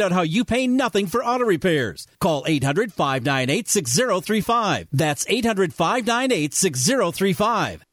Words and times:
Out 0.00 0.10
how 0.10 0.22
you 0.22 0.44
pay 0.44 0.66
nothing 0.66 1.06
for 1.06 1.24
auto 1.24 1.44
repairs. 1.44 2.08
Call 2.18 2.42
800 2.48 2.92
598 2.92 3.68
6035. 3.68 4.88
That's 4.92 5.24
800 5.28 5.72
598 5.72 6.52
6035. 6.52 7.84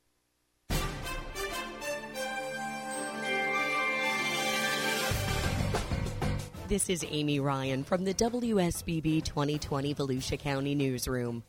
This 6.68 6.90
is 6.90 7.06
Amy 7.08 7.40
Ryan 7.40 7.84
from 7.84 8.04
the 8.04 8.16
WSBB 8.16 9.24
2020 9.24 9.94
Volusia 9.94 10.40
County 10.40 10.74
Newsroom. 10.74 11.44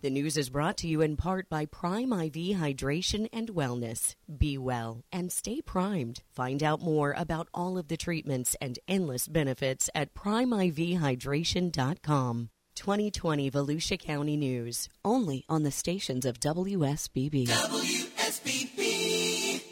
The 0.00 0.10
news 0.10 0.36
is 0.36 0.48
brought 0.48 0.76
to 0.78 0.86
you 0.86 1.00
in 1.00 1.16
part 1.16 1.48
by 1.48 1.66
Prime 1.66 2.12
IV 2.12 2.56
Hydration 2.56 3.28
and 3.32 3.48
Wellness. 3.48 4.14
Be 4.38 4.56
well 4.56 5.02
and 5.10 5.32
stay 5.32 5.60
primed. 5.60 6.22
Find 6.32 6.62
out 6.62 6.80
more 6.80 7.12
about 7.16 7.48
all 7.52 7.76
of 7.76 7.88
the 7.88 7.96
treatments 7.96 8.54
and 8.60 8.78
endless 8.86 9.26
benefits 9.26 9.90
at 9.96 10.14
primeivhydration.com. 10.14 12.50
2020 12.76 13.50
Volusia 13.50 13.98
County 13.98 14.36
News, 14.36 14.88
only 15.04 15.44
on 15.48 15.64
the 15.64 15.72
stations 15.72 16.24
of 16.24 16.38
WSBB. 16.38 17.48
WSBB. 17.48 19.62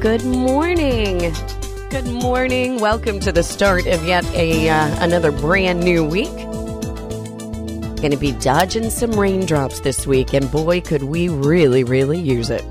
Good 0.00 0.24
morning. 0.24 1.34
Good 1.90 2.06
morning. 2.06 2.78
Welcome 2.78 3.18
to 3.18 3.32
the 3.32 3.42
start 3.42 3.88
of 3.88 4.04
yet 4.04 4.24
a 4.32 4.68
uh, 4.68 5.04
another 5.04 5.32
brand 5.32 5.80
new 5.80 6.04
week. 6.04 6.32
Going 7.96 8.12
to 8.12 8.16
be 8.16 8.30
dodging 8.30 8.90
some 8.90 9.10
raindrops 9.18 9.80
this 9.80 10.06
week, 10.06 10.32
and 10.32 10.48
boy, 10.52 10.82
could 10.82 11.02
we 11.02 11.28
really, 11.28 11.82
really 11.82 12.20
use 12.20 12.48
it. 12.48 12.64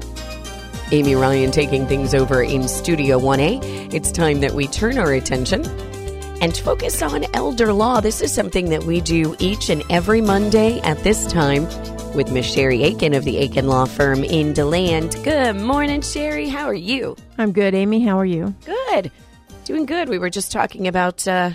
Amy 0.93 1.15
Ryan 1.15 1.51
taking 1.51 1.85
things 1.85 2.13
over 2.13 2.41
in 2.41 2.69
Studio 2.69 3.19
1A. 3.19 3.93
It's 3.93 4.09
time 4.09 4.39
that 4.39 4.53
we 4.53 4.67
turn 4.67 4.97
our 4.97 5.11
attention 5.11 5.65
and 6.41 6.55
focus 6.55 7.01
on 7.01 7.25
elder 7.33 7.73
law. 7.73 7.99
This 7.99 8.22
is 8.22 8.33
something 8.33 8.69
that 8.69 8.85
we 8.85 9.01
do 9.01 9.35
each 9.38 9.69
and 9.69 9.83
every 9.89 10.22
Monday 10.22 10.79
at 10.79 11.03
this 11.03 11.27
time 11.27 11.67
with 12.15 12.31
Miss 12.31 12.52
Sherry 12.52 12.83
Akin 12.83 13.13
of 13.13 13.23
the 13.23 13.38
Akin 13.43 13.67
Law 13.67 13.85
Firm 13.85 14.23
in 14.23 14.53
DeLand. 14.53 15.15
Good 15.23 15.55
morning, 15.55 16.02
Sherry. 16.02 16.47
How 16.47 16.66
are 16.66 16.73
you? 16.73 17.16
I'm 17.38 17.51
good, 17.51 17.75
Amy. 17.75 18.01
How 18.01 18.17
are 18.19 18.25
you? 18.25 18.55
Good. 18.66 19.11
Doing 19.66 19.85
good. 19.85 20.09
We 20.09 20.17
were 20.17 20.29
just 20.29 20.51
talking 20.51 20.88
about 20.88 21.27
uh, 21.27 21.51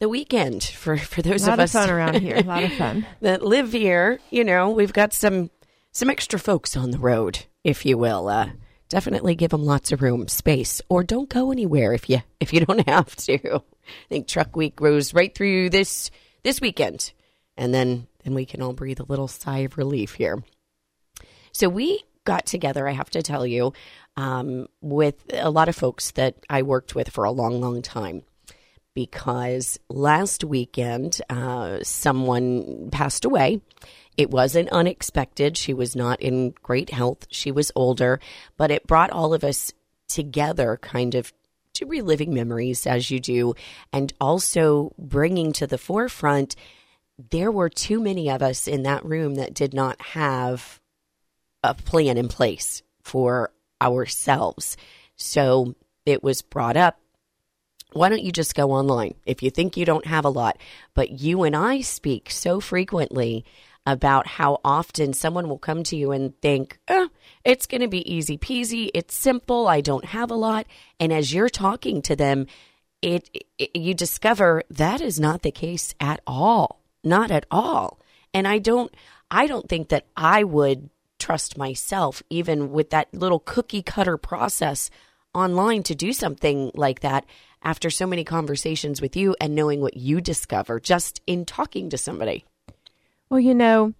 the 0.00 0.08
weekend 0.08 0.62
for, 0.64 0.96
for 0.96 1.22
those 1.22 1.46
A 1.46 1.50
lot 1.50 1.54
of 1.54 1.60
of 1.60 1.64
us 1.64 1.72
fun 1.72 1.90
around 1.90 2.20
here. 2.20 2.36
A 2.36 2.42
lot 2.42 2.62
of 2.62 2.72
fun. 2.74 3.06
that 3.20 3.42
live 3.42 3.72
here. 3.72 4.20
You 4.30 4.44
know, 4.44 4.70
we've 4.70 4.92
got 4.92 5.12
some 5.12 5.50
some 5.92 6.10
extra 6.10 6.38
folks 6.38 6.76
on 6.76 6.90
the 6.90 6.98
road, 6.98 7.46
if 7.62 7.86
you 7.86 7.96
will. 7.96 8.28
Uh, 8.28 8.50
definitely 8.88 9.34
give 9.34 9.50
them 9.50 9.64
lots 9.64 9.92
of 9.92 10.02
room, 10.02 10.28
space, 10.28 10.82
or 10.88 11.02
don't 11.02 11.28
go 11.28 11.50
anywhere 11.50 11.92
if 11.92 12.08
you 12.10 12.22
if 12.40 12.52
you 12.52 12.60
don't 12.60 12.86
have 12.88 13.16
to. 13.16 13.56
I 13.56 14.08
think 14.08 14.28
Truck 14.28 14.56
Week 14.56 14.76
goes 14.76 15.14
right 15.14 15.34
through 15.34 15.70
this 15.70 16.10
this 16.42 16.60
weekend, 16.60 17.12
and 17.56 17.72
then 17.72 18.06
then 18.24 18.34
we 18.34 18.46
can 18.46 18.62
all 18.62 18.72
breathe 18.72 19.00
a 19.00 19.04
little 19.04 19.28
sigh 19.28 19.58
of 19.58 19.78
relief 19.78 20.14
here. 20.14 20.42
So 21.52 21.68
we 21.68 22.02
got 22.24 22.46
together, 22.46 22.88
I 22.88 22.92
have 22.92 23.10
to 23.10 23.22
tell 23.22 23.46
you, 23.46 23.72
um, 24.16 24.68
with 24.80 25.24
a 25.32 25.50
lot 25.50 25.68
of 25.68 25.76
folks 25.76 26.10
that 26.12 26.34
I 26.48 26.62
worked 26.62 26.94
with 26.94 27.10
for 27.10 27.24
a 27.24 27.30
long, 27.30 27.60
long 27.60 27.82
time. 27.82 28.22
Because 28.94 29.78
last 29.88 30.44
weekend, 30.44 31.20
uh, 31.28 31.80
someone 31.82 32.90
passed 32.90 33.24
away. 33.24 33.60
It 34.16 34.30
wasn't 34.30 34.68
unexpected. 34.70 35.56
She 35.56 35.74
was 35.74 35.96
not 35.96 36.22
in 36.22 36.54
great 36.62 36.90
health. 36.90 37.26
She 37.30 37.50
was 37.50 37.72
older, 37.74 38.20
but 38.56 38.70
it 38.70 38.86
brought 38.86 39.10
all 39.10 39.34
of 39.34 39.42
us 39.42 39.72
together, 40.06 40.78
kind 40.80 41.16
of 41.16 41.32
to 41.74 41.86
reliving 41.86 42.32
memories 42.32 42.86
as 42.86 43.10
you 43.10 43.18
do, 43.18 43.54
and 43.92 44.12
also 44.20 44.94
bringing 44.96 45.52
to 45.54 45.66
the 45.66 45.78
forefront 45.78 46.54
there 47.18 47.50
were 47.50 47.68
too 47.68 48.00
many 48.00 48.28
of 48.30 48.42
us 48.42 48.66
in 48.66 48.82
that 48.82 49.04
room 49.04 49.36
that 49.36 49.54
did 49.54 49.72
not 49.72 50.00
have 50.00 50.80
a 51.62 51.74
plan 51.74 52.18
in 52.18 52.28
place 52.28 52.82
for 53.02 53.52
ourselves. 53.80 54.76
So 55.16 55.74
it 56.04 56.22
was 56.22 56.42
brought 56.42 56.76
up. 56.76 56.98
Why 57.92 58.08
don't 58.08 58.22
you 58.22 58.32
just 58.32 58.56
go 58.56 58.72
online 58.72 59.14
if 59.24 59.42
you 59.42 59.50
think 59.50 59.76
you 59.76 59.84
don't 59.84 60.06
have 60.06 60.24
a 60.24 60.30
lot? 60.30 60.58
But 60.94 61.20
you 61.20 61.44
and 61.44 61.54
I 61.54 61.80
speak 61.80 62.30
so 62.30 62.58
frequently 62.58 63.44
about 63.86 64.26
how 64.26 64.60
often 64.64 65.12
someone 65.12 65.48
will 65.48 65.58
come 65.58 65.84
to 65.84 65.96
you 65.96 66.10
and 66.10 66.38
think, 66.40 66.78
oh, 66.88 67.10
it's 67.44 67.66
going 67.66 67.82
to 67.82 67.88
be 67.88 68.12
easy 68.12 68.36
peasy. 68.36 68.90
It's 68.94 69.14
simple. 69.14 69.68
I 69.68 69.80
don't 69.80 70.06
have 70.06 70.30
a 70.30 70.36
lot. 70.36 70.66
And 70.98 71.12
as 71.12 71.32
you're 71.32 71.50
talking 71.50 72.02
to 72.02 72.16
them, 72.16 72.46
it, 73.02 73.28
it 73.58 73.76
you 73.76 73.94
discover 73.94 74.62
that 74.70 75.00
is 75.00 75.20
not 75.20 75.42
the 75.42 75.52
case 75.52 75.94
at 76.00 76.20
all 76.26 76.83
not 77.04 77.30
at 77.30 77.46
all 77.50 78.00
and 78.32 78.46
i 78.48 78.58
don't 78.58 78.94
i 79.30 79.46
don't 79.46 79.68
think 79.68 79.88
that 79.88 80.06
i 80.16 80.42
would 80.42 80.90
trust 81.18 81.56
myself 81.56 82.22
even 82.30 82.70
with 82.70 82.90
that 82.90 83.12
little 83.14 83.38
cookie 83.38 83.82
cutter 83.82 84.16
process 84.16 84.90
online 85.34 85.82
to 85.82 85.94
do 85.94 86.12
something 86.12 86.70
like 86.74 87.00
that 87.00 87.24
after 87.62 87.88
so 87.90 88.06
many 88.06 88.24
conversations 88.24 89.00
with 89.00 89.16
you 89.16 89.34
and 89.40 89.54
knowing 89.54 89.80
what 89.80 89.96
you 89.96 90.20
discover 90.20 90.78
just 90.78 91.20
in 91.26 91.44
talking 91.44 91.88
to 91.90 91.98
somebody 91.98 92.44
Well, 93.28 93.40
you 93.40 93.54
know, 93.54 93.94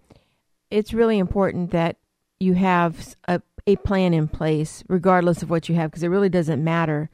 it's 0.69 0.93
really 0.93 1.17
important 1.17 1.71
that 1.71 1.97
you 2.39 2.53
have 2.53 3.15
a, 3.27 3.41
a 3.67 3.75
plan 3.77 4.13
in 4.13 4.27
place, 4.27 4.83
regardless 4.87 5.41
of 5.41 5.49
what 5.49 5.67
you 5.67 5.75
have, 5.75 5.91
because 5.91 6.03
it 6.03 6.09
really 6.09 6.29
doesn't 6.29 6.63
matter 6.63 7.09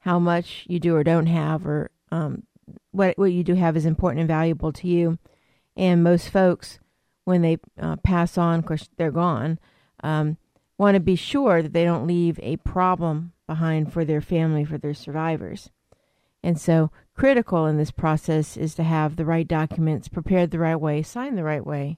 how 0.00 0.18
much 0.18 0.64
you 0.68 0.80
do 0.80 0.96
or 0.96 1.04
don't 1.04 1.26
have, 1.26 1.66
or 1.66 1.90
um, 2.10 2.44
what 2.92 3.18
what 3.18 3.32
you 3.32 3.44
do 3.44 3.54
have 3.54 3.76
is 3.76 3.84
important 3.84 4.20
and 4.20 4.28
valuable 4.28 4.72
to 4.72 4.88
you. 4.88 5.18
And 5.80 6.04
most 6.04 6.28
folks, 6.28 6.78
when 7.24 7.40
they 7.40 7.56
uh, 7.80 7.96
pass 7.96 8.36
on, 8.36 8.58
of 8.58 8.66
course 8.66 8.90
they're 8.98 9.10
gone, 9.10 9.58
um, 10.04 10.36
want 10.76 10.94
to 10.94 11.00
be 11.00 11.16
sure 11.16 11.62
that 11.62 11.72
they 11.72 11.84
don't 11.84 12.06
leave 12.06 12.38
a 12.42 12.58
problem 12.58 13.32
behind 13.46 13.90
for 13.90 14.04
their 14.04 14.20
family, 14.20 14.62
for 14.62 14.76
their 14.76 14.92
survivors. 14.92 15.70
And 16.42 16.60
so, 16.60 16.90
critical 17.14 17.64
in 17.64 17.78
this 17.78 17.90
process 17.90 18.58
is 18.58 18.74
to 18.74 18.82
have 18.82 19.16
the 19.16 19.24
right 19.24 19.48
documents 19.48 20.08
prepared 20.08 20.50
the 20.50 20.58
right 20.58 20.76
way, 20.76 21.00
signed 21.00 21.38
the 21.38 21.44
right 21.44 21.64
way, 21.64 21.96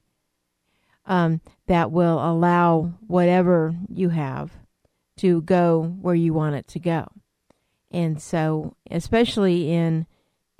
um, 1.05 1.41
that 1.67 1.91
will 1.91 2.25
allow 2.25 2.95
whatever 3.09 3.75
you 3.89 4.11
have 4.11 4.53
to 5.17 5.43
go 5.43 5.97
where 6.01 6.15
you 6.15 6.33
want 6.33 6.55
it 6.55 6.69
to 6.69 6.79
go. 6.79 7.09
And 7.91 8.23
so, 8.23 8.77
especially 8.93 9.73
in 9.73 10.07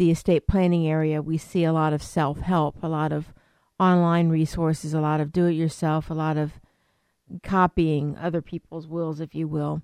the 0.03 0.11
estate 0.11 0.49
planning 0.49 0.89
area, 0.89 1.23
we 1.23 1.39
see 1.39 1.63
a 1.63 1.73
lot 1.73 1.93
of 1.93 2.03
self 2.03 2.41
help, 2.41 2.83
a 2.83 2.89
lot 2.89 3.13
of 3.13 3.33
online 3.79 4.31
resources, 4.31 4.93
a 4.93 5.01
lot 5.01 5.21
of 5.21 5.31
do 5.31 5.47
it 5.47 5.53
yourself, 5.53 6.11
a 6.11 6.15
lot 6.15 6.37
of 6.37 6.55
copying 7.45 8.17
other 8.17 8.43
people's 8.43 8.89
wills, 8.89 9.21
if 9.21 9.33
you 9.33 9.47
will, 9.47 9.81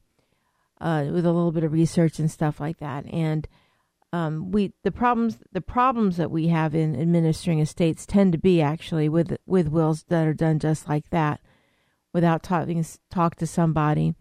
uh, 0.81 1.05
with 1.13 1.25
a 1.25 1.31
little 1.31 1.53
bit 1.53 1.63
of 1.63 1.73
research 1.73 2.19
and 2.19 2.29
stuff 2.29 2.59
like 2.59 2.79
that. 2.79 3.05
And 3.13 3.47
um, 4.13 4.51
we 4.51 4.73
the 4.83 4.91
problems 4.91 5.39
the 5.53 5.61
problems 5.61 6.17
that 6.17 6.33
we 6.33 6.49
have 6.49 6.75
in 6.75 7.01
administering 7.01 7.61
estates 7.61 8.05
tend 8.05 8.33
to 8.33 8.39
be 8.39 8.61
actually 8.61 9.09
with 9.09 9.37
with 9.47 9.69
wills 9.69 10.03
that 10.09 10.27
are 10.27 10.35
done 10.35 10.59
just 10.59 10.89
like 10.89 11.11
that, 11.11 11.39
without 12.13 12.43
talking 12.43 12.85
talk 13.09 13.37
to 13.37 13.47
somebody 13.47 14.17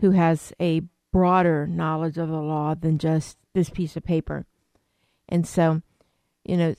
who 0.00 0.10
has 0.10 0.52
a 0.60 0.82
broader 1.12 1.68
knowledge 1.68 2.18
of 2.18 2.30
the 2.30 2.42
law 2.42 2.74
than 2.74 2.98
just 2.98 3.38
this 3.54 3.70
piece 3.70 3.96
of 3.96 4.02
paper. 4.02 4.44
And 5.28 5.46
so, 5.46 5.82
you 6.44 6.56
know, 6.56 6.74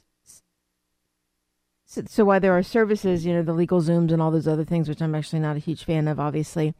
so, 1.85 2.03
so 2.05 2.25
while 2.25 2.39
there 2.39 2.57
are 2.57 2.63
services, 2.63 3.25
you 3.25 3.33
know, 3.33 3.43
the 3.43 3.53
LegalZooms 3.53 4.11
and 4.11 4.21
all 4.21 4.31
those 4.31 4.47
other 4.47 4.65
things, 4.65 4.89
which 4.89 5.01
I'm 5.01 5.15
actually 5.15 5.39
not 5.39 5.55
a 5.55 5.59
huge 5.59 5.85
fan 5.85 6.07
of, 6.09 6.19
obviously, 6.19 6.75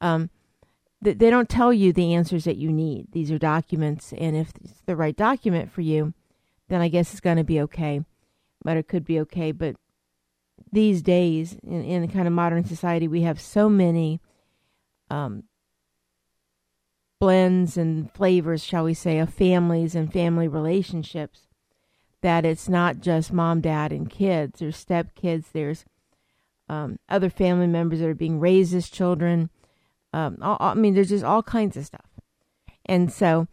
um, 0.00 0.30
th- 1.04 1.18
they 1.18 1.28
don't 1.28 1.48
tell 1.48 1.72
you 1.72 1.92
the 1.92 2.14
answers 2.14 2.44
that 2.44 2.56
you 2.56 2.72
need. 2.72 3.12
These 3.12 3.30
are 3.30 3.38
documents, 3.38 4.14
and 4.16 4.34
if 4.34 4.52
it's 4.62 4.80
the 4.86 4.96
right 4.96 5.14
document 5.14 5.70
for 5.70 5.82
you, 5.82 6.14
then 6.68 6.80
I 6.80 6.88
guess 6.88 7.12
it's 7.12 7.20
going 7.20 7.36
to 7.36 7.44
be 7.44 7.60
okay. 7.60 8.02
But 8.62 8.78
it 8.78 8.88
could 8.88 9.04
be 9.04 9.20
okay. 9.20 9.52
But 9.52 9.76
these 10.72 11.02
days, 11.02 11.58
in, 11.62 11.84
in 11.84 12.08
kind 12.08 12.26
of 12.26 12.32
modern 12.32 12.64
society, 12.64 13.08
we 13.08 13.22
have 13.22 13.40
so 13.40 13.68
many 13.68 14.20
um, 15.10 15.44
blends 17.20 17.76
and 17.76 18.10
flavors, 18.12 18.64
shall 18.64 18.84
we 18.84 18.94
say, 18.94 19.18
of 19.18 19.32
families 19.32 19.94
and 19.94 20.12
family 20.12 20.48
relationships. 20.48 21.46
That 22.22 22.44
it's 22.44 22.68
not 22.68 23.00
just 23.00 23.32
mom, 23.32 23.60
dad, 23.60 23.92
and 23.92 24.10
kids. 24.10 24.58
There's 24.58 24.76
step 24.76 25.14
kids. 25.14 25.48
There's 25.52 25.84
um, 26.68 26.98
other 27.08 27.30
family 27.30 27.66
members 27.66 28.00
that 28.00 28.08
are 28.08 28.14
being 28.14 28.40
raised 28.40 28.74
as 28.74 28.90
children. 28.90 29.50
Um, 30.12 30.38
all, 30.42 30.56
I 30.60 30.74
mean, 30.74 30.94
there's 30.94 31.08
just 31.10 31.24
all 31.24 31.42
kinds 31.42 31.76
of 31.76 31.86
stuff. 31.86 32.06
And 32.84 33.12
so, 33.12 33.48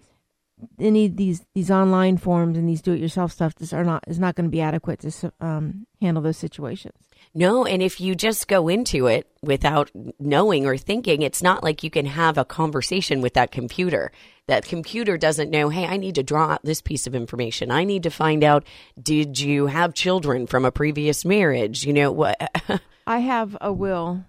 any 0.79 1.07
these 1.07 1.45
these 1.53 1.71
online 1.71 2.17
forms 2.17 2.57
and 2.57 2.67
these 2.67 2.81
do-it-yourself 2.81 3.31
stuff 3.31 3.55
just 3.55 3.73
are 3.73 3.83
not 3.83 4.03
is 4.07 4.19
not 4.19 4.35
going 4.35 4.45
to 4.45 4.51
be 4.51 4.61
adequate 4.61 4.99
to 5.01 5.31
um, 5.39 5.85
handle 6.01 6.23
those 6.23 6.37
situations. 6.37 7.06
No, 7.33 7.65
and 7.65 7.81
if 7.81 8.01
you 8.01 8.15
just 8.15 8.47
go 8.47 8.67
into 8.67 9.07
it 9.07 9.27
without 9.41 9.91
knowing 10.19 10.65
or 10.65 10.77
thinking, 10.77 11.21
it's 11.21 11.43
not 11.43 11.63
like 11.63 11.83
you 11.83 11.89
can 11.89 12.05
have 12.05 12.37
a 12.37 12.45
conversation 12.45 13.21
with 13.21 13.33
that 13.35 13.51
computer. 13.51 14.11
That 14.47 14.65
computer 14.65 15.17
doesn't 15.17 15.51
know, 15.51 15.69
hey, 15.69 15.85
I 15.85 15.97
need 15.97 16.15
to 16.15 16.23
draw 16.23 16.53
out 16.53 16.63
this 16.63 16.81
piece 16.81 17.05
of 17.05 17.13
information. 17.13 17.69
I 17.69 17.83
need 17.83 18.03
to 18.03 18.09
find 18.09 18.43
out, 18.43 18.65
did 19.01 19.39
you 19.39 19.67
have 19.67 19.93
children 19.93 20.47
from 20.47 20.65
a 20.65 20.71
previous 20.71 21.25
marriage? 21.25 21.85
You 21.85 21.93
know 21.93 22.11
what? 22.11 22.39
I 23.07 23.19
have 23.19 23.57
a 23.61 23.71
will 23.71 24.25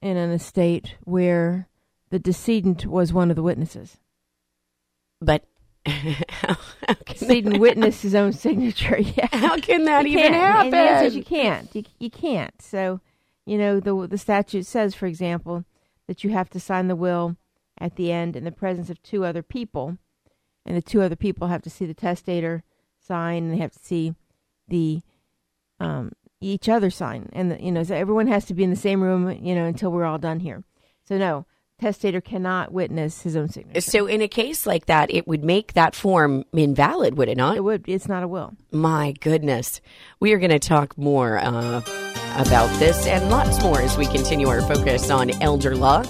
in 0.00 0.16
an 0.16 0.30
estate 0.30 0.96
where 1.04 1.68
the 2.10 2.18
decedent 2.18 2.86
was 2.86 3.12
one 3.12 3.30
of 3.30 3.36
the 3.36 3.42
witnesses. 3.42 3.96
but 5.20 5.44
decedent 7.06 7.58
witnessed 7.60 8.02
his 8.02 8.14
own 8.14 8.32
signature. 8.32 8.98
Yeah. 9.16 9.28
How 9.32 9.56
can 9.58 9.84
that 9.84 10.08
you 10.08 10.18
even 10.18 10.32
happen? 10.32 10.74
And 10.74 11.12
you 11.12 11.24
can't. 11.24 11.74
You, 11.74 11.84
you 11.98 12.10
can't. 12.10 12.60
So, 12.62 13.00
you 13.44 13.58
know, 13.58 13.80
the 13.80 14.06
the 14.06 14.18
statute 14.18 14.64
says, 14.64 14.94
for 14.94 15.06
example, 15.06 15.64
that 16.06 16.24
you 16.24 16.30
have 16.30 16.48
to 16.50 16.60
sign 16.60 16.88
the 16.88 16.96
will 16.96 17.36
at 17.78 17.96
the 17.96 18.12
end 18.12 18.36
in 18.36 18.44
the 18.44 18.52
presence 18.52 18.88
of 18.90 19.02
two 19.02 19.24
other 19.24 19.42
people, 19.42 19.98
and 20.64 20.76
the 20.76 20.82
two 20.82 21.02
other 21.02 21.16
people 21.16 21.48
have 21.48 21.62
to 21.62 21.70
see 21.70 21.84
the 21.84 21.94
testator 21.94 22.62
sign, 22.98 23.44
and 23.44 23.52
they 23.52 23.58
have 23.58 23.72
to 23.72 23.84
see 23.84 24.14
the 24.68 25.02
um, 25.80 26.12
each 26.40 26.68
other 26.68 26.90
sign, 26.90 27.28
and 27.32 27.50
the, 27.50 27.62
you 27.62 27.72
know, 27.72 27.82
so 27.82 27.94
everyone 27.94 28.28
has 28.28 28.44
to 28.46 28.54
be 28.54 28.64
in 28.64 28.70
the 28.70 28.76
same 28.76 29.02
room, 29.02 29.30
you 29.44 29.54
know, 29.54 29.66
until 29.66 29.90
we're 29.90 30.04
all 30.04 30.18
done 30.18 30.40
here. 30.40 30.62
So 31.04 31.18
no, 31.18 31.46
testator 31.82 32.20
cannot 32.20 32.72
witness 32.72 33.22
his 33.22 33.36
own 33.36 33.48
signature. 33.48 33.80
So, 33.80 34.06
in 34.06 34.22
a 34.22 34.28
case 34.28 34.66
like 34.66 34.86
that, 34.86 35.12
it 35.12 35.26
would 35.26 35.42
make 35.42 35.72
that 35.72 35.94
form 35.94 36.44
invalid, 36.52 37.16
would 37.18 37.28
it 37.28 37.36
not? 37.36 37.56
It 37.56 37.64
would. 37.64 37.84
It's 37.88 38.08
not 38.08 38.22
a 38.22 38.28
will. 38.28 38.54
My 38.70 39.12
goodness. 39.20 39.80
We 40.20 40.32
are 40.32 40.38
going 40.38 40.50
to 40.50 40.60
talk 40.60 40.96
more 40.96 41.38
uh, 41.38 41.82
about 42.36 42.68
this 42.78 43.06
and 43.06 43.30
lots 43.30 43.62
more 43.62 43.80
as 43.80 43.96
we 43.98 44.06
continue 44.06 44.48
our 44.48 44.62
focus 44.62 45.10
on 45.10 45.30
elder 45.42 45.76
law. 45.76 46.04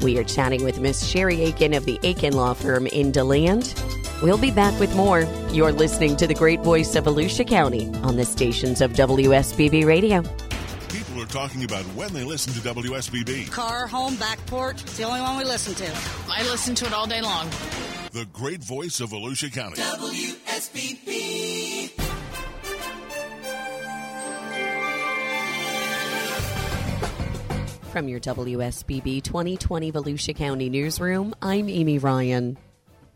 We 0.00 0.16
are 0.18 0.24
chatting 0.24 0.62
with 0.62 0.78
Miss 0.78 1.04
Sherry 1.04 1.44
Akin 1.46 1.74
of 1.74 1.84
the 1.84 1.98
Akin 2.04 2.32
Law 2.32 2.54
Firm 2.54 2.86
in 2.86 3.10
DeLand. 3.10 3.74
We'll 4.22 4.38
be 4.38 4.52
back 4.52 4.78
with 4.78 4.94
more. 4.94 5.22
You're 5.50 5.72
listening 5.72 6.16
to 6.18 6.26
the 6.28 6.34
great 6.34 6.60
voice 6.60 6.94
of 6.94 7.04
Volusia 7.04 7.46
County 7.46 7.92
on 8.02 8.16
the 8.16 8.24
stations 8.24 8.80
of 8.80 8.92
WSBB 8.92 9.84
Radio 9.84 10.22
people 11.18 11.42
are 11.42 11.46
talking 11.46 11.64
about 11.64 11.82
when 11.96 12.12
they 12.12 12.22
listen 12.22 12.52
to 12.52 12.60
WSBB. 12.60 13.50
Car, 13.50 13.88
home, 13.88 14.14
back 14.16 14.38
porch. 14.46 14.82
It's 14.82 14.96
the 14.96 15.02
only 15.04 15.20
one 15.20 15.36
we 15.36 15.44
listen 15.44 15.74
to. 15.74 15.92
I 16.30 16.42
listen 16.44 16.74
to 16.76 16.86
it 16.86 16.92
all 16.92 17.06
day 17.06 17.20
long. 17.20 17.48
The 18.12 18.26
great 18.32 18.62
voice 18.62 19.00
of 19.00 19.10
Volusia 19.10 19.52
County. 19.52 19.80
WSBB. 19.80 21.08
From 27.90 28.06
your 28.06 28.20
WSBB 28.20 29.22
2020 29.22 29.92
Volusia 29.92 30.36
County 30.36 30.68
Newsroom, 30.68 31.34
I'm 31.42 31.68
Amy 31.68 31.98
Ryan. 31.98 32.58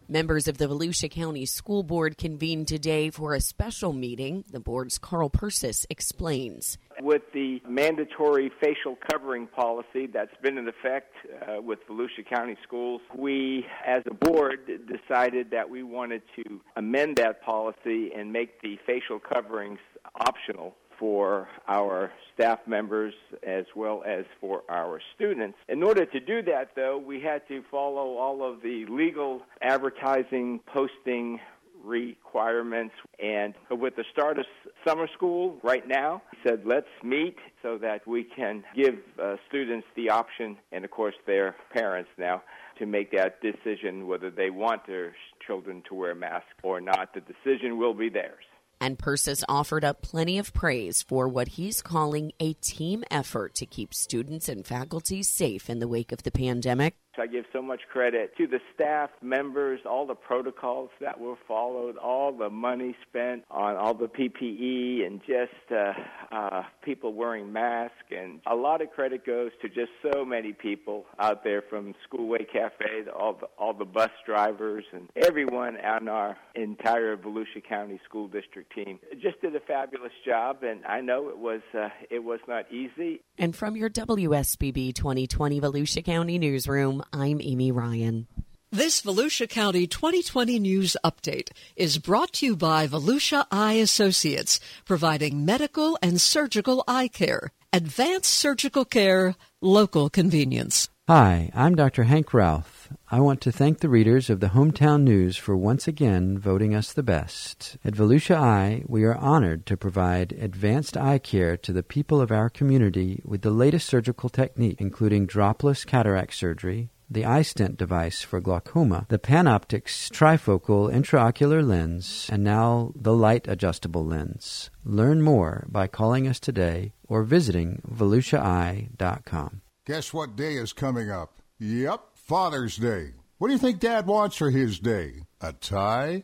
Members 0.09 0.49
of 0.49 0.59
the 0.59 0.67
Volusia 0.67 1.11
County 1.11 1.47
School 1.47 1.83
Board 1.83 2.19
convened 2.19 2.69
today 2.69 3.09
for 3.11 3.35
a 3.35 3.41
special 3.41 3.93
meeting. 3.93 4.45
The 4.51 4.61
board's 4.61 4.99
Carl 4.99 5.31
Persis 5.31 5.87
explains. 5.89 6.77
With 7.03 7.23
the 7.35 7.61
mandatory 7.69 8.53
facial 8.61 8.97
covering 9.11 9.49
policy 9.49 10.07
that's 10.07 10.31
been 10.41 10.57
in 10.57 10.69
effect 10.69 11.13
uh, 11.27 11.61
with 11.61 11.81
Volusia 11.89 12.25
County 12.25 12.57
schools, 12.63 13.01
we 13.13 13.67
as 13.85 14.05
a 14.09 14.15
board 14.15 14.61
decided 14.87 15.51
that 15.51 15.69
we 15.69 15.83
wanted 15.83 16.23
to 16.37 16.61
amend 16.77 17.17
that 17.17 17.43
policy 17.43 18.13
and 18.17 18.33
make 18.33 18.63
the 18.63 18.79
facial 18.87 19.19
coverings 19.19 19.81
optional 20.21 20.77
for 20.97 21.49
our 21.67 22.13
staff 22.33 22.61
members 22.69 23.15
as 23.45 23.65
well 23.75 24.05
as 24.07 24.25
for 24.41 24.63
our 24.69 25.01
students. 25.17 25.59
In 25.69 25.83
order 25.83 26.07
to 26.07 26.21
do 26.21 26.41
that, 26.43 26.71
though, 26.77 26.99
we 26.99 27.21
had 27.21 27.49
to 27.49 27.65
follow 27.69 28.17
all 28.17 28.49
of 28.49 28.63
the 28.63 28.87
legal 28.89 29.43
advertising, 29.61 30.61
posting, 30.73 31.41
requirements. 31.83 32.95
And 33.23 33.55
with 33.71 33.97
the 33.97 34.05
start 34.13 34.39
of 34.39 34.45
summer 34.87 35.09
school 35.15 35.59
right 35.63 35.87
now, 35.87 36.23
we 36.33 36.51
said 36.51 36.63
let's 36.65 36.87
meet 37.03 37.37
so 37.63 37.79
that 37.79 38.07
we 38.07 38.25
can 38.25 38.65
give 38.75 38.95
uh, 39.23 39.37
students 39.49 39.87
the 39.97 40.11
option, 40.11 40.57
and 40.73 40.85
of 40.85 40.91
course 40.91 41.15
their 41.27 41.57
parents 41.73 42.11
now, 42.19 42.43
to 42.79 42.87
make 42.87 43.13
that 43.13 43.41
decision 43.41 44.07
whether 44.07 44.31
they 44.31 44.51
want 44.51 44.87
their 44.87 45.15
children 45.47 45.83
to 45.89 45.95
wear 45.95 46.15
masks 46.15 46.49
or 46.63 46.81
not. 46.81 47.15
The 47.15 47.21
decision 47.21 47.79
will 47.79 47.95
be 47.95 48.09
theirs 48.09 48.45
and 48.83 48.99
Persis 48.99 49.45
offered 49.49 49.85
up 49.85 50.03
plenty 50.03 50.39
of 50.39 50.53
praise 50.53 51.03
for 51.03 51.29
what 51.29 51.47
he's 51.47 51.81
calling 51.81 52.33
a 52.41 52.55
team 52.55 53.05
effort 53.13 53.55
to 53.55 53.65
keep 53.65 53.95
students 53.95 54.49
and 54.49 54.67
faculty 54.67 55.23
safe 55.23 55.71
in 55.71 55.79
the 55.79 55.87
wake 55.87 56.11
of 56.11 56.25
the 56.25 56.33
pandemic. 56.33 56.97
I 57.19 57.27
give 57.27 57.45
so 57.53 57.61
much 57.61 57.81
credit 57.91 58.37
to 58.39 58.47
the 58.47 58.61
staff 58.75 59.11
members, 59.21 59.81
all 59.89 60.07
the 60.07 60.15
protocols 60.15 60.91
that 61.01 61.21
were 61.21 61.37
followed, 61.47 61.97
all 61.97 62.37
the 62.37 62.51
money 62.51 62.97
spent 63.09 63.45
on 63.51 63.77
all 63.77 63.95
the 63.95 64.07
PPE, 64.07 65.07
and 65.07 65.21
just 65.27 65.73
uh, 65.73 65.93
uh, 66.35 66.63
people 66.83 67.13
wearing 67.15 67.53
masks. 67.53 67.97
And 68.11 68.41
a 68.47 68.55
lot 68.55 68.81
of 68.81 68.91
credit 68.91 69.27
goes 69.27 69.51
to 69.61 69.69
just 69.69 69.91
so 70.13 70.25
many 70.25 70.53
people 70.53 71.05
out 71.19 71.45
there 71.45 71.63
from 71.63 71.95
Schoolway 72.07 72.51
Cafe, 72.51 73.05
to 73.05 73.13
all 73.13 73.35
the, 73.35 73.47
all 73.59 73.75
the 73.75 73.85
bus 73.85 74.11
drivers, 74.25 74.85
and 74.93 75.09
everyone 75.17 75.77
on 75.77 76.09
our 76.09 76.37
entire 76.55 77.17
Volusia 77.17 77.63
County 77.67 78.01
School 78.05 78.29
District 78.29 78.73
team. 78.75 78.99
Just 79.21 79.41
did 79.43 79.55
a 79.55 79.61
fabulous 79.61 80.13
job, 80.27 80.63
and 80.63 80.85
I 80.87 81.01
know 81.01 81.29
it 81.29 81.39
was 81.39 81.61
uh, 81.75 81.89
it 82.11 82.25
was 82.25 82.41
not 82.49 82.73
easy. 82.73 83.23
And 83.39 83.55
from 83.55 83.77
your 83.77 83.91
WSBB 83.91 84.95
2020 84.95 85.61
Volusia 85.61 86.05
County 86.05 86.39
newsroom. 86.39 87.02
I'm 87.13 87.41
Amy 87.41 87.73
Ryan. 87.73 88.27
This 88.71 89.03
Volusia 89.03 89.49
County 89.49 89.87
2020 89.87 90.59
news 90.59 90.97
update 91.05 91.51
is 91.77 91.99
brought 91.99 92.33
to 92.35 92.47
you 92.47 92.57
by 92.57 92.87
Volusia 92.87 93.45
Eye 93.51 93.75
Associates, 93.75 94.61
providing 94.87 95.45
medical 95.45 95.99
and 96.01 96.21
surgical 96.21 96.83
eye 96.89 97.09
care, 97.09 97.53
advanced 97.73 98.33
surgical 98.33 98.85
care, 98.85 99.35
local 99.61 100.09
convenience. 100.09 100.89
Hi, 101.07 101.51
I'm 101.55 101.75
Dr. 101.75 102.05
Hank 102.05 102.33
Ralph. 102.33 102.82
I 103.13 103.21
want 103.21 103.43
to 103.43 103.53
thank 103.53 103.81
the 103.81 103.91
readers 103.91 104.31
of 104.31 104.41
the 104.41 104.55
Hometown 104.57 105.03
News 105.03 105.37
for 105.37 105.55
once 105.55 105.87
again 105.87 106.39
voting 106.39 106.75
us 106.75 106.95
the 106.95 107.03
best. 107.03 107.77
At 107.85 107.93
Volusia 107.93 108.37
Eye, 108.37 108.85
we 108.87 109.05
are 109.05 109.17
honored 109.17 109.67
to 109.67 109.77
provide 109.77 110.33
advanced 110.33 110.97
eye 110.97 111.19
care 111.19 111.59
to 111.59 111.75
the 111.75 111.83
people 111.83 112.23
of 112.23 112.33
our 112.33 112.49
community 112.49 113.21
with 113.23 113.43
the 113.43 113.51
latest 113.51 113.87
surgical 113.87 114.31
technique, 114.31 114.81
including 114.81 115.27
dropless 115.27 115.85
cataract 115.85 116.33
surgery, 116.33 116.89
the 117.11 117.25
iStent 117.25 117.77
device 117.77 118.23
for 118.23 118.41
glaucoma, 118.41 119.05
the 119.11 119.19
PanOptix 119.19 120.11
trifocal 120.11 120.91
intraocular 120.91 121.63
lens, 121.63 122.31
and 122.33 122.43
now 122.43 122.95
the 122.97 123.15
light 123.15 123.47
adjustable 123.47 124.07
lens. 124.07 124.71
Learn 124.87 125.21
more 125.21 125.67
by 125.69 125.87
calling 125.87 126.27
us 126.27 126.41
today 126.41 126.95
or 127.07 127.25
visiting 127.25 127.83
volusiaeye.com. 127.87 129.61
Guess 129.85 130.15
what 130.15 130.35
day 130.35 130.55
is 130.55 130.73
coming 130.73 131.11
up? 131.11 131.43
Yep, 131.59 132.01
Father's 132.33 132.79
Day. 132.79 133.11
What 133.37 133.49
do 133.49 133.53
you 133.53 133.59
think 133.59 133.79
Dad 133.79 134.07
wants 134.07 134.37
for 134.37 134.49
his 134.49 134.79
day? 134.79 135.25
A 135.43 135.53
tie? 135.53 136.23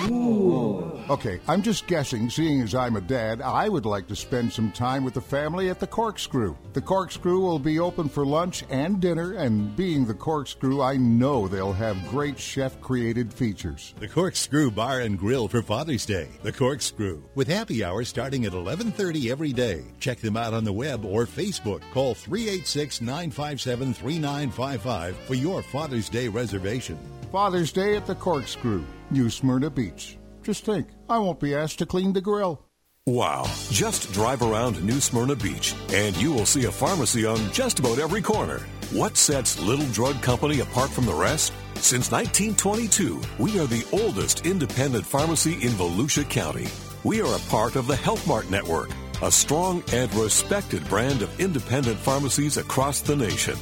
Ooh. 0.00 0.90
Okay, 1.10 1.40
I'm 1.48 1.62
just 1.62 1.86
guessing, 1.86 2.30
seeing 2.30 2.62
as 2.62 2.74
I'm 2.74 2.96
a 2.96 3.00
dad, 3.00 3.40
I 3.42 3.68
would 3.68 3.84
like 3.84 4.06
to 4.08 4.16
spend 4.16 4.52
some 4.52 4.72
time 4.72 5.04
with 5.04 5.14
the 5.14 5.20
family 5.20 5.68
at 5.68 5.78
the 5.80 5.86
Corkscrew. 5.86 6.56
The 6.72 6.80
Corkscrew 6.80 7.40
will 7.40 7.58
be 7.58 7.80
open 7.80 8.08
for 8.08 8.24
lunch 8.24 8.64
and 8.70 9.00
dinner, 9.00 9.34
and 9.34 9.74
being 9.76 10.06
the 10.06 10.14
Corkscrew, 10.14 10.80
I 10.80 10.96
know 10.96 11.48
they'll 11.48 11.72
have 11.72 12.08
great 12.08 12.38
chef 12.38 12.80
created 12.80 13.34
features. 13.34 13.94
The 13.98 14.06
Corkscrew 14.08 14.70
Bar 14.70 15.00
and 15.00 15.18
Grill 15.18 15.48
for 15.48 15.62
Father's 15.62 16.06
Day. 16.06 16.28
The 16.42 16.52
Corkscrew, 16.52 17.20
with 17.34 17.48
happy 17.48 17.84
hours 17.84 18.08
starting 18.08 18.46
at 18.46 18.52
11:30 18.52 19.30
every 19.30 19.52
day. 19.52 19.84
Check 19.98 20.20
them 20.20 20.36
out 20.36 20.54
on 20.54 20.62
the 20.64 20.72
web 20.72 21.04
or 21.04 21.26
Facebook. 21.26 21.82
Call 21.92 22.14
386-957-3955 22.14 25.14
for 25.26 25.34
your 25.34 25.62
Father's 25.62 26.08
Day 26.08 26.28
reservation. 26.28 26.96
Father's 27.30 27.72
Day 27.72 27.96
at 27.96 28.06
the 28.06 28.14
Corkscrew, 28.14 28.84
New 29.12 29.28
Smyrna 29.28 29.68
Beach. 29.68 30.18
Just 30.42 30.64
think, 30.64 30.88
I 31.08 31.18
won't 31.18 31.38
be 31.38 31.54
asked 31.54 31.78
to 31.80 31.86
clean 31.86 32.14
the 32.14 32.20
grill. 32.20 32.64
Wow. 33.06 33.44
Just 33.70 34.12
drive 34.12 34.42
around 34.42 34.82
New 34.82 35.00
Smyrna 35.00 35.36
Beach 35.36 35.74
and 35.92 36.16
you 36.16 36.32
will 36.32 36.46
see 36.46 36.64
a 36.64 36.72
pharmacy 36.72 37.26
on 37.26 37.52
just 37.52 37.78
about 37.78 37.98
every 37.98 38.22
corner. 38.22 38.60
What 38.90 39.16
sets 39.16 39.60
Little 39.60 39.86
Drug 39.88 40.22
Company 40.22 40.60
apart 40.60 40.90
from 40.90 41.04
the 41.04 41.14
rest? 41.14 41.52
Since 41.74 42.10
1922, 42.10 43.20
we 43.38 43.58
are 43.58 43.66
the 43.66 43.86
oldest 43.92 44.46
independent 44.46 45.04
pharmacy 45.04 45.54
in 45.54 45.72
Volusia 45.72 46.28
County. 46.28 46.68
We 47.04 47.20
are 47.20 47.36
a 47.36 47.50
part 47.50 47.76
of 47.76 47.86
the 47.86 47.96
Health 47.96 48.26
Mart 48.26 48.48
Network, 48.50 48.90
a 49.20 49.30
strong 49.30 49.82
and 49.92 50.14
respected 50.14 50.88
brand 50.88 51.22
of 51.22 51.40
independent 51.40 51.98
pharmacies 51.98 52.56
across 52.56 53.00
the 53.00 53.16
nation. 53.16 53.56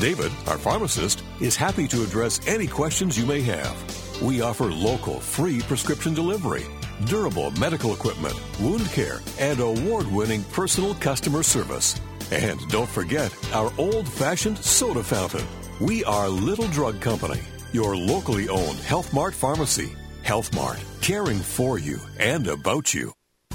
David, 0.00 0.32
our 0.46 0.58
pharmacist, 0.58 1.22
is 1.40 1.54
happy 1.54 1.86
to 1.88 2.02
address 2.02 2.40
any 2.48 2.66
questions 2.66 3.18
you 3.18 3.26
may 3.26 3.42
have. 3.42 3.76
We 4.22 4.40
offer 4.40 4.72
local 4.72 5.20
free 5.20 5.60
prescription 5.60 6.14
delivery. 6.14 6.64
durable 7.04 7.50
medical 7.52 7.92
equipment, 7.92 8.34
wound 8.60 8.86
care, 8.86 9.20
and 9.38 9.60
award 9.60 10.10
winning 10.10 10.42
personal 10.44 10.94
customer 10.94 11.42
service. 11.42 12.00
And 12.32 12.58
don't 12.68 12.88
forget 12.88 13.36
our 13.52 13.72
old 13.78 14.08
fashioned 14.08 14.58
soda 14.58 15.02
fountain. 15.02 15.46
We 15.80 16.04
are 16.04 16.28
Little 16.28 16.66
Drug 16.68 17.00
Company, 17.00 17.40
your 17.72 17.96
locally 17.96 18.48
owned 18.48 18.78
Health 18.80 19.12
Mart 19.12 19.34
pharmacy. 19.34 19.92
Health 20.22 20.52
Mart, 20.54 20.82
caring 21.02 21.38
for 21.38 21.78
you 21.78 22.00
and 22.18 22.48
about 22.48 22.94
you. 22.94 23.12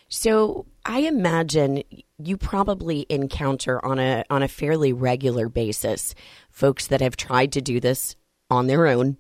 So 0.10 0.66
I 0.86 1.00
imagine 1.02 1.84
you 2.18 2.36
probably 2.38 3.06
encounter 3.10 3.84
on 3.86 4.00
a 4.00 4.24
on 4.30 4.44
a 4.44 4.48
fairly 4.48 4.92
regular 4.92 5.50
basis 5.50 6.16
folks 6.50 6.88
that 6.88 7.02
have 7.02 7.16
tried 7.16 7.52
to 7.54 7.62
do 7.62 7.80
this 7.80 8.16
on 8.50 8.68
their 8.68 8.88
own 8.88 9.18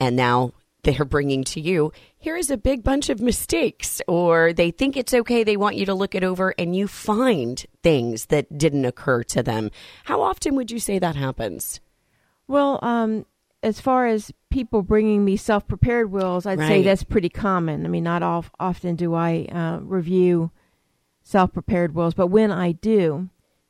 and 0.00 0.16
now 0.16 0.52
they're 0.84 1.04
bringing 1.04 1.44
to 1.44 1.60
you 1.60 1.92
here 2.16 2.36
is 2.36 2.50
a 2.50 2.56
big 2.56 2.82
bunch 2.82 3.08
of 3.08 3.20
mistakes 3.20 4.00
or 4.08 4.52
they 4.52 4.70
think 4.70 4.96
it's 4.96 5.12
okay 5.12 5.44
they 5.44 5.56
want 5.56 5.76
you 5.76 5.84
to 5.86 5.94
look 5.94 6.14
it 6.14 6.24
over 6.24 6.54
and 6.58 6.74
you 6.74 6.88
find 6.88 7.66
things 7.82 8.26
that 8.26 8.56
didn't 8.56 8.84
occur 8.84 9.22
to 9.22 9.42
them 9.42 9.70
how 10.04 10.22
often 10.22 10.54
would 10.54 10.70
you 10.70 10.78
say 10.78 10.98
that 10.98 11.16
happens 11.16 11.80
well 12.46 12.78
um, 12.82 13.26
as 13.62 13.80
far 13.80 14.06
as 14.06 14.32
people 14.50 14.82
bringing 14.82 15.24
me 15.24 15.36
self-prepared 15.36 16.10
wills 16.10 16.46
i'd 16.46 16.58
right. 16.58 16.68
say 16.68 16.82
that's 16.82 17.04
pretty 17.04 17.28
common 17.28 17.84
i 17.84 17.88
mean 17.88 18.04
not 18.04 18.22
all, 18.22 18.44
often 18.58 18.96
do 18.96 19.14
i 19.14 19.46
uh, 19.52 19.78
review 19.82 20.50
self-prepared 21.22 21.94
wills 21.94 22.14
but 22.14 22.26
when 22.26 22.50
i 22.50 22.72
do 22.72 23.28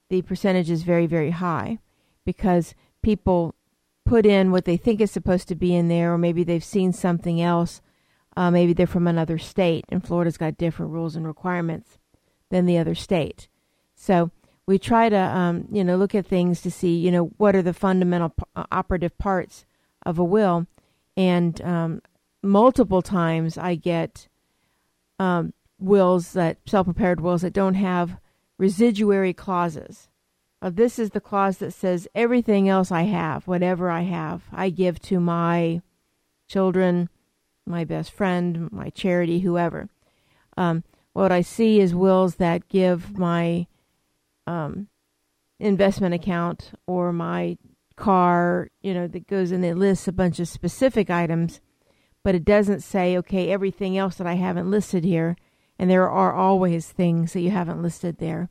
the 0.09 0.23
percentage 0.23 0.71
is 0.71 0.83
very 0.83 1.07
very 1.07 1.31
high 1.31 1.79
because 2.25 2.75
people 3.03 3.55
put 4.05 4.27
in 4.27 4.51
what 4.51 4.65
they 4.65 4.77
think 4.77 5.01
is 5.01 5.11
supposed 5.11 5.49
to 5.49 5.55
be 5.55 5.75
in 5.75 5.89
there, 5.89 6.13
or 6.13 6.19
maybe 6.19 6.45
they've 6.45 6.65
seen 6.65 6.93
something 6.93 7.41
else. 7.41 7.81
Uh, 8.37 8.51
maybe 8.51 8.73
they're 8.73 8.87
from 8.87 9.07
another 9.07 9.39
state, 9.39 9.85
and 9.91 10.07
Florida's 10.07 10.39
got 10.39 10.57
different 10.57 10.93
rules 10.93 11.17
and 11.17 11.27
requirements 11.27 11.99
than 12.51 12.67
the 12.67 12.79
other 12.79 12.95
state. 12.95 13.49
So 13.95 14.31
we 14.67 14.79
try 14.79 15.09
to, 15.09 15.17
um, 15.17 15.67
you 15.71 15.85
know, 15.85 15.97
look 15.97 16.15
at 16.15 16.27
things 16.27 16.63
to 16.63 16.71
see, 16.71 16.97
you 16.97 17.11
know, 17.11 17.27
what 17.37 17.55
are 17.55 17.63
the 17.63 17.75
fundamental 17.75 18.33
uh, 18.57 18.65
operative 18.73 19.17
parts 19.19 19.67
of 20.05 20.19
a 20.19 20.25
will, 20.25 20.67
and 21.17 21.61
um, 21.63 22.03
multiple 22.43 23.03
times 23.03 23.57
I 23.57 23.75
get 23.75 24.29
um, 25.19 25.53
wills 25.79 26.33
that 26.33 26.59
self-prepared 26.67 27.21
wills 27.21 27.43
that 27.43 27.53
don't 27.53 27.75
have 27.75 28.19
residuary 28.59 29.33
clauses. 29.33 30.09
Uh, 30.61 30.71
this 30.71 30.99
is 30.99 31.11
the 31.11 31.21
clause 31.21 31.59
that 31.59 31.73
says 31.73 32.07
everything 32.15 32.69
else 32.69 32.93
I 32.93 33.03
have, 33.03 33.49
whatever 33.49 33.91
I 33.91 34.03
have, 34.03 34.43
I 34.53 34.71
give 34.71 35.01
to 35.03 35.19
my 35.19 35.83
children, 36.49 37.09
my 37.67 37.85
best 37.85 38.13
friend, 38.13 38.71
my 38.71 38.91
charity, 38.91 39.41
whoever. 39.41 39.89
Um, 40.57 40.85
what 41.13 41.33
I 41.33 41.41
see 41.41 41.81
is 41.81 41.95
wills 41.95 42.37
that 42.37 42.69
give 42.69 43.19
my 43.19 43.67
um, 44.47 44.89
investment 45.59 46.15
account 46.15 46.73
or 46.87 47.13
my 47.13 47.59
car, 47.93 48.69
you 48.81 48.95
know, 48.95 49.07
that 49.07 49.27
goes 49.27 49.53
and 49.53 49.65
it 49.65 49.77
lists 49.77 50.09
a 50.09 50.13
bunch 50.13 50.41
of 50.41 50.49
specific 50.49 51.11
items, 51.11 51.61
but 52.23 52.35
it 52.35 52.45
doesn't 52.45 52.81
say, 52.81 53.17
okay, 53.19 53.51
everything 53.51 53.97
else 53.97 54.17
that 54.17 54.27
I 54.27 54.35
haven't 54.35 54.71
listed 54.71 55.05
here. 55.05 55.37
And 55.79 55.91
there 55.91 56.09
are 56.09 56.33
always 56.33 56.91
things 56.91 57.33
that 57.33 57.41
you 57.41 57.51
haven't 57.51 57.83
listed 57.83 58.19
there. 58.19 58.49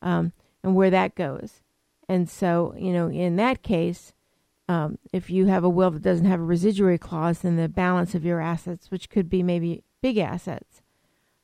Um, 0.00 0.32
and 0.62 0.74
where 0.74 0.90
that 0.90 1.14
goes. 1.14 1.62
And 2.08 2.28
so, 2.28 2.74
you 2.76 2.92
know, 2.92 3.08
in 3.08 3.36
that 3.36 3.62
case, 3.62 4.12
um, 4.68 4.98
if 5.12 5.28
you 5.28 5.46
have 5.46 5.64
a 5.64 5.68
will 5.68 5.90
that 5.90 6.02
doesn't 6.02 6.26
have 6.26 6.40
a 6.40 6.44
residuary 6.44 6.98
clause, 6.98 7.40
then 7.40 7.56
the 7.56 7.68
balance 7.68 8.14
of 8.14 8.24
your 8.24 8.40
assets, 8.40 8.90
which 8.90 9.10
could 9.10 9.28
be 9.28 9.42
maybe 9.42 9.82
big 10.00 10.18
assets, 10.18 10.82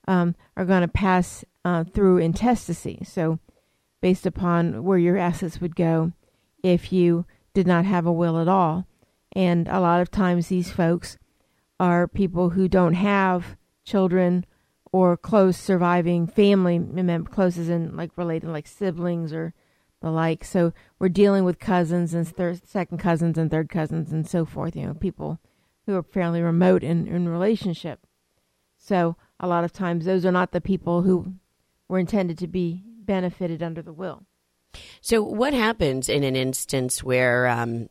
um, 0.06 0.34
are 0.56 0.64
going 0.64 0.82
to 0.82 0.88
pass 0.88 1.44
uh, 1.64 1.84
through 1.84 2.18
intestacy. 2.18 3.02
So, 3.04 3.38
based 4.00 4.26
upon 4.26 4.84
where 4.84 4.98
your 4.98 5.16
assets 5.16 5.60
would 5.60 5.74
go 5.74 6.12
if 6.62 6.92
you 6.92 7.26
did 7.54 7.66
not 7.66 7.84
have 7.84 8.06
a 8.06 8.12
will 8.12 8.38
at 8.38 8.48
all. 8.48 8.86
And 9.32 9.68
a 9.68 9.80
lot 9.80 10.00
of 10.00 10.10
times, 10.10 10.48
these 10.48 10.70
folks 10.70 11.18
are 11.78 12.08
people 12.08 12.50
who 12.50 12.68
don't 12.68 12.94
have 12.94 13.56
children 13.84 14.44
or 14.92 15.16
close 15.16 15.56
surviving 15.56 16.26
family 16.26 16.78
members, 16.78 17.32
close 17.32 17.58
as 17.58 17.68
in 17.68 17.96
like 17.96 18.16
related, 18.16 18.48
like 18.50 18.66
siblings 18.66 19.32
or 19.32 19.54
the 20.00 20.10
like. 20.10 20.44
So 20.44 20.72
we're 20.98 21.08
dealing 21.08 21.44
with 21.44 21.58
cousins 21.58 22.14
and 22.14 22.26
second 22.64 22.98
cousins 22.98 23.36
and 23.36 23.50
third 23.50 23.68
cousins 23.68 24.12
and 24.12 24.26
so 24.26 24.44
forth. 24.44 24.74
You 24.74 24.86
know, 24.86 24.94
people 24.94 25.38
who 25.86 25.96
are 25.96 26.02
fairly 26.02 26.40
remote 26.40 26.82
in, 26.82 27.06
in 27.06 27.28
relationship. 27.28 28.06
So 28.76 29.16
a 29.40 29.46
lot 29.48 29.64
of 29.64 29.72
times 29.72 30.04
those 30.04 30.24
are 30.24 30.32
not 30.32 30.52
the 30.52 30.60
people 30.60 31.02
who 31.02 31.34
were 31.88 31.98
intended 31.98 32.38
to 32.38 32.46
be 32.46 32.82
benefited 32.86 33.62
under 33.62 33.82
the 33.82 33.92
will. 33.92 34.24
So 35.00 35.22
what 35.22 35.54
happens 35.54 36.08
in 36.08 36.24
an 36.24 36.36
instance 36.36 37.02
where, 37.02 37.46
um, 37.46 37.88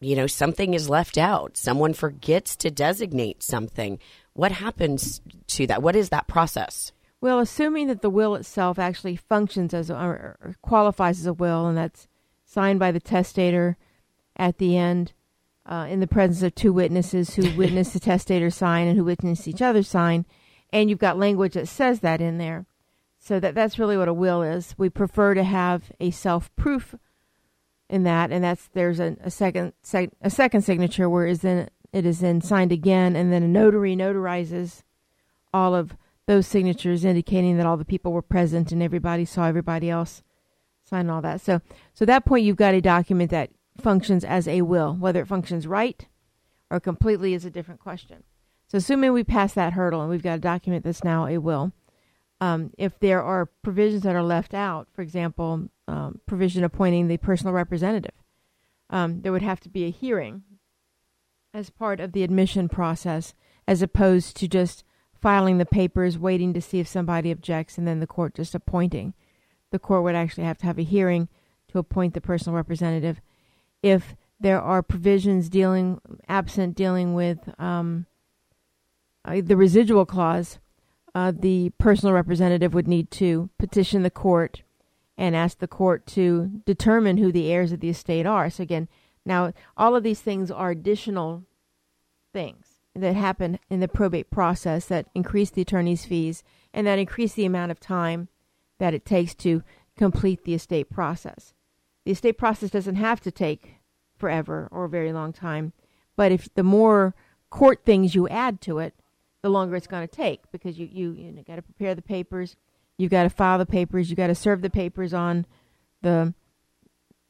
you 0.00 0.16
know, 0.16 0.26
something 0.26 0.74
is 0.74 0.88
left 0.88 1.18
out? 1.18 1.56
Someone 1.56 1.94
forgets 1.94 2.56
to 2.56 2.70
designate 2.70 3.42
something. 3.42 3.98
What 4.34 4.52
happens 4.52 5.20
to 5.48 5.66
that? 5.66 5.82
What 5.82 5.96
is 5.96 6.10
that 6.10 6.28
process? 6.28 6.92
Well, 7.20 7.40
assuming 7.40 7.88
that 7.88 8.02
the 8.02 8.10
will 8.10 8.36
itself 8.36 8.78
actually 8.78 9.16
functions 9.16 9.74
as 9.74 9.90
or 9.90 10.54
qualifies 10.62 11.18
as 11.18 11.26
a 11.26 11.32
will, 11.32 11.66
and 11.66 11.76
that's 11.76 12.06
signed 12.44 12.78
by 12.78 12.92
the 12.92 13.00
testator 13.00 13.76
at 14.36 14.58
the 14.58 14.76
end, 14.76 15.12
uh, 15.66 15.86
in 15.90 16.00
the 16.00 16.06
presence 16.06 16.42
of 16.42 16.54
two 16.54 16.72
witnesses 16.72 17.34
who 17.34 17.56
witness 17.56 17.92
the 17.92 18.00
testator 18.12 18.50
sign 18.50 18.86
and 18.86 18.96
who 18.96 19.04
witness 19.04 19.48
each 19.48 19.60
other 19.60 19.82
sign, 19.82 20.24
and 20.72 20.88
you've 20.88 20.98
got 20.98 21.18
language 21.18 21.54
that 21.54 21.68
says 21.68 22.00
that 22.00 22.20
in 22.20 22.38
there. 22.38 22.66
So 23.18 23.40
that 23.40 23.54
that's 23.54 23.78
really 23.78 23.96
what 23.96 24.08
a 24.08 24.14
will 24.14 24.42
is. 24.42 24.74
We 24.78 24.88
prefer 24.88 25.34
to 25.34 25.42
have 25.42 25.92
a 26.00 26.10
self 26.10 26.54
proof 26.56 26.94
in 27.88 28.04
that, 28.04 28.30
and 28.30 28.44
that's 28.44 28.68
there's 28.68 29.00
a, 29.00 29.16
a 29.20 29.30
second 29.30 29.72
sec, 29.82 30.10
a 30.20 30.30
second 30.30 30.62
signature 30.62 31.08
where 31.08 31.26
is 31.26 31.40
then 31.40 31.68
it 31.92 32.06
is 32.06 32.20
then 32.20 32.40
signed 32.40 32.72
again, 32.72 33.16
and 33.16 33.32
then 33.32 33.42
a 33.42 33.48
notary 33.48 33.96
notarizes 33.96 34.82
all 35.52 35.74
of 35.74 35.96
those 36.26 36.46
signatures, 36.46 37.04
indicating 37.04 37.56
that 37.56 37.66
all 37.66 37.78
the 37.78 37.84
people 37.84 38.12
were 38.12 38.22
present 38.22 38.70
and 38.70 38.82
everybody 38.82 39.24
saw 39.24 39.46
everybody 39.46 39.88
else 39.88 40.22
sign 40.84 41.08
all 41.10 41.22
that. 41.22 41.40
So, 41.40 41.60
so 41.94 42.02
at 42.02 42.08
that 42.08 42.24
point, 42.26 42.44
you've 42.44 42.56
got 42.56 42.74
a 42.74 42.80
document 42.80 43.30
that 43.30 43.50
functions 43.80 44.24
as 44.24 44.46
a 44.46 44.62
will. 44.62 44.94
Whether 44.94 45.22
it 45.22 45.26
functions 45.26 45.66
right 45.66 46.06
or 46.70 46.80
completely 46.80 47.34
is 47.34 47.44
a 47.44 47.50
different 47.50 47.80
question. 47.80 48.24
So, 48.68 48.78
assuming 48.78 49.12
we 49.12 49.24
pass 49.24 49.54
that 49.54 49.72
hurdle 49.72 50.02
and 50.02 50.10
we've 50.10 50.22
got 50.22 50.38
a 50.38 50.40
document 50.40 50.84
that's 50.84 51.02
now, 51.02 51.26
a 51.26 51.38
will. 51.38 51.72
Um, 52.40 52.70
if 52.78 52.98
there 53.00 53.22
are 53.22 53.46
provisions 53.46 54.02
that 54.04 54.14
are 54.14 54.22
left 54.22 54.54
out, 54.54 54.88
for 54.92 55.02
example, 55.02 55.68
um, 55.88 56.20
provision 56.26 56.62
appointing 56.62 57.08
the 57.08 57.16
personal 57.16 57.52
representative, 57.52 58.14
um, 58.90 59.22
there 59.22 59.32
would 59.32 59.42
have 59.42 59.60
to 59.60 59.68
be 59.68 59.84
a 59.84 59.90
hearing 59.90 60.42
as 61.52 61.70
part 61.70 61.98
of 61.98 62.12
the 62.12 62.22
admission 62.22 62.68
process, 62.68 63.34
as 63.66 63.82
opposed 63.82 64.36
to 64.36 64.46
just 64.46 64.84
filing 65.20 65.58
the 65.58 65.66
papers, 65.66 66.18
waiting 66.18 66.52
to 66.54 66.60
see 66.60 66.78
if 66.78 66.86
somebody 66.86 67.30
objects, 67.30 67.76
and 67.76 67.86
then 67.86 68.00
the 68.00 68.06
court 68.06 68.34
just 68.34 68.54
appointing. 68.54 69.14
The 69.70 69.78
court 69.78 70.04
would 70.04 70.14
actually 70.14 70.44
have 70.44 70.58
to 70.58 70.66
have 70.66 70.78
a 70.78 70.84
hearing 70.84 71.28
to 71.68 71.78
appoint 71.78 72.14
the 72.14 72.20
personal 72.20 72.56
representative. 72.56 73.20
If 73.82 74.14
there 74.40 74.60
are 74.60 74.82
provisions 74.82 75.48
dealing 75.48 76.00
absent 76.28 76.76
dealing 76.76 77.14
with 77.14 77.38
um, 77.58 78.06
uh, 79.24 79.40
the 79.42 79.56
residual 79.56 80.06
clause, 80.06 80.58
uh, 81.18 81.32
the 81.36 81.70
personal 81.78 82.14
representative 82.14 82.72
would 82.72 82.86
need 82.86 83.10
to 83.10 83.50
petition 83.58 84.04
the 84.04 84.10
court 84.10 84.62
and 85.16 85.34
ask 85.34 85.58
the 85.58 85.66
court 85.66 86.06
to 86.06 86.62
determine 86.64 87.16
who 87.16 87.32
the 87.32 87.50
heirs 87.50 87.72
of 87.72 87.80
the 87.80 87.88
estate 87.88 88.24
are. 88.24 88.48
So 88.48 88.62
again, 88.62 88.86
now 89.24 89.52
all 89.76 89.96
of 89.96 90.04
these 90.04 90.20
things 90.20 90.48
are 90.48 90.70
additional 90.70 91.42
things 92.32 92.66
that 92.94 93.16
happen 93.16 93.58
in 93.68 93.80
the 93.80 93.88
probate 93.88 94.30
process 94.30 94.84
that 94.86 95.08
increase 95.12 95.50
the 95.50 95.62
attorney's 95.62 96.04
fees 96.04 96.44
and 96.72 96.86
that 96.86 97.00
increase 97.00 97.34
the 97.34 97.46
amount 97.46 97.72
of 97.72 97.80
time 97.80 98.28
that 98.78 98.94
it 98.94 99.04
takes 99.04 99.34
to 99.34 99.64
complete 99.96 100.44
the 100.44 100.54
estate 100.54 100.88
process. 100.88 101.52
The 102.04 102.12
estate 102.12 102.38
process 102.38 102.70
doesn't 102.70 102.94
have 102.94 103.20
to 103.22 103.32
take 103.32 103.80
forever 104.16 104.68
or 104.70 104.84
a 104.84 104.88
very 104.88 105.12
long 105.12 105.32
time, 105.32 105.72
but 106.14 106.30
if 106.30 106.48
the 106.54 106.62
more 106.62 107.16
court 107.50 107.84
things 107.84 108.14
you 108.14 108.28
add 108.28 108.60
to 108.60 108.78
it, 108.78 108.94
the 109.42 109.48
longer 109.48 109.76
it's 109.76 109.86
going 109.86 110.06
to 110.06 110.14
take 110.14 110.50
because 110.50 110.78
you 110.78 110.88
you, 110.90 111.12
you 111.12 111.32
know, 111.32 111.42
got 111.42 111.56
to 111.56 111.62
prepare 111.62 111.94
the 111.94 112.02
papers, 112.02 112.56
you've 112.96 113.10
got 113.10 113.22
to 113.24 113.30
file 113.30 113.58
the 113.58 113.66
papers, 113.66 114.10
you 114.10 114.16
got 114.16 114.28
to 114.28 114.34
serve 114.34 114.62
the 114.62 114.70
papers 114.70 115.14
on 115.14 115.46
the 116.02 116.34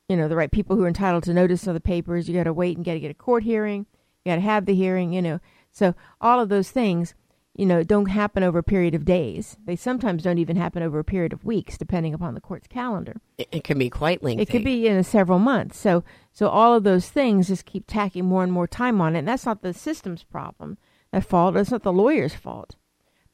you 0.08 0.16
know 0.16 0.28
the 0.28 0.36
right 0.36 0.50
people 0.50 0.76
who 0.76 0.84
are 0.84 0.88
entitled 0.88 1.24
to 1.24 1.34
notice 1.34 1.66
of 1.66 1.74
the 1.74 1.80
papers. 1.80 2.28
You 2.28 2.34
got 2.34 2.44
to 2.44 2.52
wait 2.52 2.76
and 2.76 2.84
got 2.84 2.94
to 2.94 3.00
get 3.00 3.10
a 3.10 3.14
court 3.14 3.42
hearing. 3.42 3.86
You 4.24 4.32
got 4.32 4.36
to 4.36 4.42
have 4.42 4.66
the 4.66 4.74
hearing. 4.74 5.12
You 5.12 5.22
know, 5.22 5.40
so 5.70 5.94
all 6.20 6.40
of 6.40 6.48
those 6.48 6.70
things, 6.70 7.14
you 7.54 7.66
know, 7.66 7.82
don't 7.82 8.06
happen 8.06 8.42
over 8.42 8.58
a 8.58 8.62
period 8.62 8.94
of 8.94 9.04
days. 9.04 9.58
They 9.66 9.76
sometimes 9.76 10.22
don't 10.22 10.38
even 10.38 10.56
happen 10.56 10.82
over 10.82 10.98
a 10.98 11.04
period 11.04 11.34
of 11.34 11.44
weeks, 11.44 11.76
depending 11.76 12.14
upon 12.14 12.34
the 12.34 12.40
court's 12.40 12.68
calendar. 12.68 13.20
It, 13.36 13.48
it 13.52 13.64
can 13.64 13.78
be 13.78 13.90
quite 13.90 14.22
lengthy. 14.22 14.42
It 14.42 14.50
could 14.50 14.64
be 14.64 14.86
in 14.86 15.04
several 15.04 15.38
months. 15.38 15.78
So, 15.78 16.04
so 16.32 16.48
all 16.48 16.74
of 16.74 16.84
those 16.84 17.10
things 17.10 17.48
just 17.48 17.66
keep 17.66 17.84
tacking 17.86 18.24
more 18.24 18.42
and 18.42 18.52
more 18.52 18.66
time 18.66 19.00
on 19.02 19.14
it. 19.14 19.20
And 19.20 19.28
that's 19.28 19.44
not 19.44 19.60
the 19.60 19.74
system's 19.74 20.24
problem 20.24 20.78
at 21.12 21.24
fault. 21.24 21.56
It's 21.56 21.70
not 21.70 21.82
the 21.82 21.92
lawyer's 21.92 22.34
fault. 22.34 22.76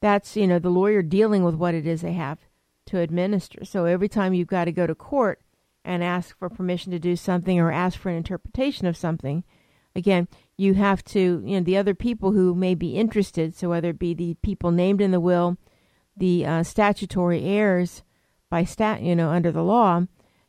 That's, 0.00 0.36
you 0.36 0.46
know, 0.46 0.58
the 0.58 0.70
lawyer 0.70 1.02
dealing 1.02 1.44
with 1.44 1.54
what 1.54 1.74
it 1.74 1.86
is 1.86 2.02
they 2.02 2.12
have 2.12 2.38
to 2.86 2.98
administer. 2.98 3.64
So 3.64 3.86
every 3.86 4.08
time 4.08 4.34
you've 4.34 4.48
got 4.48 4.66
to 4.66 4.72
go 4.72 4.86
to 4.86 4.94
court 4.94 5.40
and 5.84 6.04
ask 6.04 6.36
for 6.38 6.48
permission 6.48 6.92
to 6.92 6.98
do 6.98 7.16
something 7.16 7.58
or 7.58 7.72
ask 7.72 7.98
for 7.98 8.10
an 8.10 8.16
interpretation 8.16 8.86
of 8.86 8.96
something, 8.96 9.44
again, 9.96 10.28
you 10.56 10.74
have 10.74 11.02
to, 11.04 11.42
you 11.44 11.58
know, 11.58 11.64
the 11.64 11.76
other 11.76 11.94
people 11.94 12.32
who 12.32 12.54
may 12.54 12.74
be 12.74 12.96
interested, 12.96 13.54
so 13.54 13.68
whether 13.68 13.90
it 13.90 13.98
be 13.98 14.14
the 14.14 14.34
people 14.42 14.70
named 14.70 15.00
in 15.00 15.10
the 15.10 15.20
will, 15.20 15.56
the 16.16 16.46
uh, 16.46 16.62
statutory 16.62 17.44
heirs 17.44 18.02
by 18.50 18.64
stat, 18.64 19.02
you 19.02 19.16
know, 19.16 19.30
under 19.30 19.50
the 19.50 19.64
law, 19.64 20.02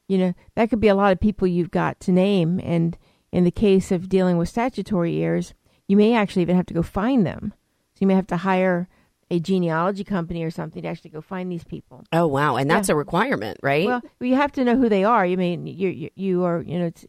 you 0.08 0.18
know, 0.18 0.34
that 0.56 0.70
could 0.70 0.80
be 0.80 0.88
a 0.88 0.96
lot 0.96 1.12
of 1.12 1.20
people 1.20 1.48
you've 1.48 1.72
got 1.72 2.00
to 2.02 2.12
name. 2.12 2.60
And 2.64 2.98
in 3.32 3.44
the 3.44 3.52
case 3.52 3.92
of 3.92 4.10
dealing 4.10 4.38
with 4.38 4.50
statutory 4.50 5.24
heirs, 5.24 5.54
you 5.88 5.98
may 5.98 6.14
actually 6.16 6.42
even 6.42 6.56
have 6.56 6.66
to 6.68 6.74
go 6.74 6.82
find 6.84 7.26
them. 7.26 7.54
So 7.94 8.00
you 8.02 8.08
may 8.08 8.16
have 8.16 8.28
to 8.28 8.38
hire 8.38 8.88
a 9.32 9.40
genealogy 9.40 10.04
company 10.04 10.44
or 10.44 10.52
something 10.52 10.82
to 10.84 10.88
actually 10.88 11.10
go 11.12 11.22
find 11.22 11.52
these 11.52 11.64
people. 11.64 12.04
Oh 12.14 12.28
wow, 12.28 12.58
and 12.58 12.70
that's 12.70 12.90
Yeah. 12.90 12.94
a 12.94 12.98
requirement, 12.98 13.60
right? 13.64 13.86
Well, 13.88 14.02
you 14.20 14.36
have 14.36 14.52
to 14.54 14.64
know 14.64 14.76
who 14.78 14.90
they 14.90 15.04
are. 15.04 15.26
You 15.26 15.38
mean 15.38 15.66
you 15.68 15.90
you, 15.90 16.10
you 16.16 16.44
are 16.44 16.62
you 16.62 16.80
know 16.80 16.86
it's, 16.88 17.06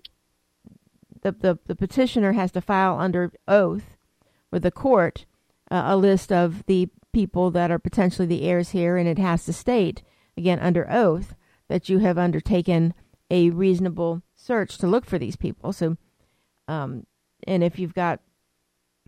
the, 1.22 1.32
the 1.32 1.58
the 1.66 1.76
petitioner 1.76 2.32
has 2.32 2.52
to 2.52 2.60
file 2.60 2.98
under 2.98 3.32
oath 3.48 3.96
with 4.50 4.62
the 4.62 4.70
court 4.70 5.26
uh, 5.70 5.82
a 5.86 5.96
list 5.96 6.30
of 6.32 6.64
the 6.66 6.88
people 7.12 7.50
that 7.50 7.70
are 7.70 7.78
potentially 7.78 8.26
the 8.26 8.42
heirs 8.42 8.70
here, 8.70 8.96
and 8.96 9.08
it 9.08 9.18
has 9.18 9.44
to 9.44 9.52
state 9.52 10.02
again 10.36 10.58
under 10.60 10.86
oath 10.90 11.34
that 11.68 11.88
you 11.88 11.98
have 11.98 12.16
undertaken 12.18 12.94
a 13.30 13.50
reasonable 13.50 14.22
search 14.34 14.78
to 14.78 14.86
look 14.86 15.04
for 15.04 15.18
these 15.18 15.34
people. 15.36 15.72
So, 15.72 15.96
um, 16.68 17.04
and 17.46 17.64
if 17.64 17.78
you've 17.78 17.94
got 17.94 18.20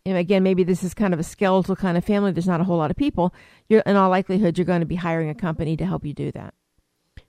and 0.09 0.17
again, 0.17 0.43
maybe 0.43 0.65
this 0.65 0.83
is 0.83 0.95
kind 0.95 1.13
of 1.13 1.21
a 1.21 1.23
skeletal 1.23 1.77
kind 1.77 1.99
of 1.99 2.05
family. 2.05 2.33
There's 2.33 2.47
not 2.47 2.63
a 2.63 2.65
whole 2.65 2.79
lot 2.79 2.91
of 2.91 2.97
people. 2.97 3.35
You're, 3.69 3.81
in 3.81 3.95
all 3.95 4.09
likelihood, 4.09 4.57
you're 4.57 4.65
going 4.65 4.81
to 4.81 4.87
be 4.87 4.97
hiring 4.97 5.29
a 5.29 5.35
company 5.35 5.77
to 5.77 5.85
help 5.85 6.05
you 6.05 6.15
do 6.15 6.33
that. 6.33 6.55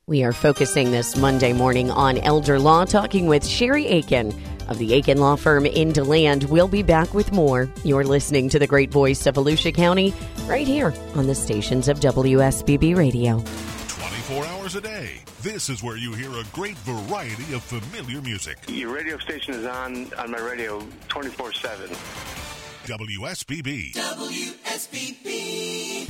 We 0.08 0.24
are 0.24 0.32
focusing 0.32 0.90
this 0.90 1.18
Monday 1.18 1.52
morning 1.52 1.92
on 1.92 2.18
elder 2.20 2.58
law, 2.58 2.86
talking 2.86 3.28
with 3.28 3.46
Sherry 3.46 3.86
Akin 3.86 4.34
of 4.70 4.78
the 4.78 4.96
Akin 4.96 5.18
Law 5.18 5.36
Firm 5.36 5.66
in 5.66 5.92
DeLand. 5.92 6.46
We'll 6.46 6.68
be 6.68 6.82
back 6.82 7.14
with 7.14 7.32
more. 7.34 7.70
You're 7.84 8.06
listening 8.06 8.50
to 8.50 8.60
the 8.60 8.66
great 8.66 8.92
voice 8.92 9.28
of 9.28 9.36
Volusia 9.36 9.74
County 9.74 10.14
right 10.48 10.66
here 10.66 10.94
on 11.16 11.28
the 11.28 11.36
stations 11.36 11.90
of 11.90 12.00
WSBB 12.00 12.96
Radio. 12.96 13.44
24 13.88 14.46
hours 14.46 14.76
a 14.76 14.82
day. 14.82 15.20
This 15.42 15.70
is 15.70 15.84
where 15.84 15.96
you 15.98 16.14
hear 16.14 16.32
a 16.32 16.44
great 16.54 16.78
variety 16.80 17.54
of 17.54 17.64
familiar 17.64 18.22
music. 18.22 18.58
Your 18.68 18.94
radio 18.94 19.18
station 19.18 19.54
is 19.54 19.66
on 19.66 20.12
on 20.16 20.32
my 20.32 20.40
radio 20.40 20.86
24 21.08 21.54
7. 21.54 22.59
WSBB. 22.90 23.94
WSBB. 23.94 25.30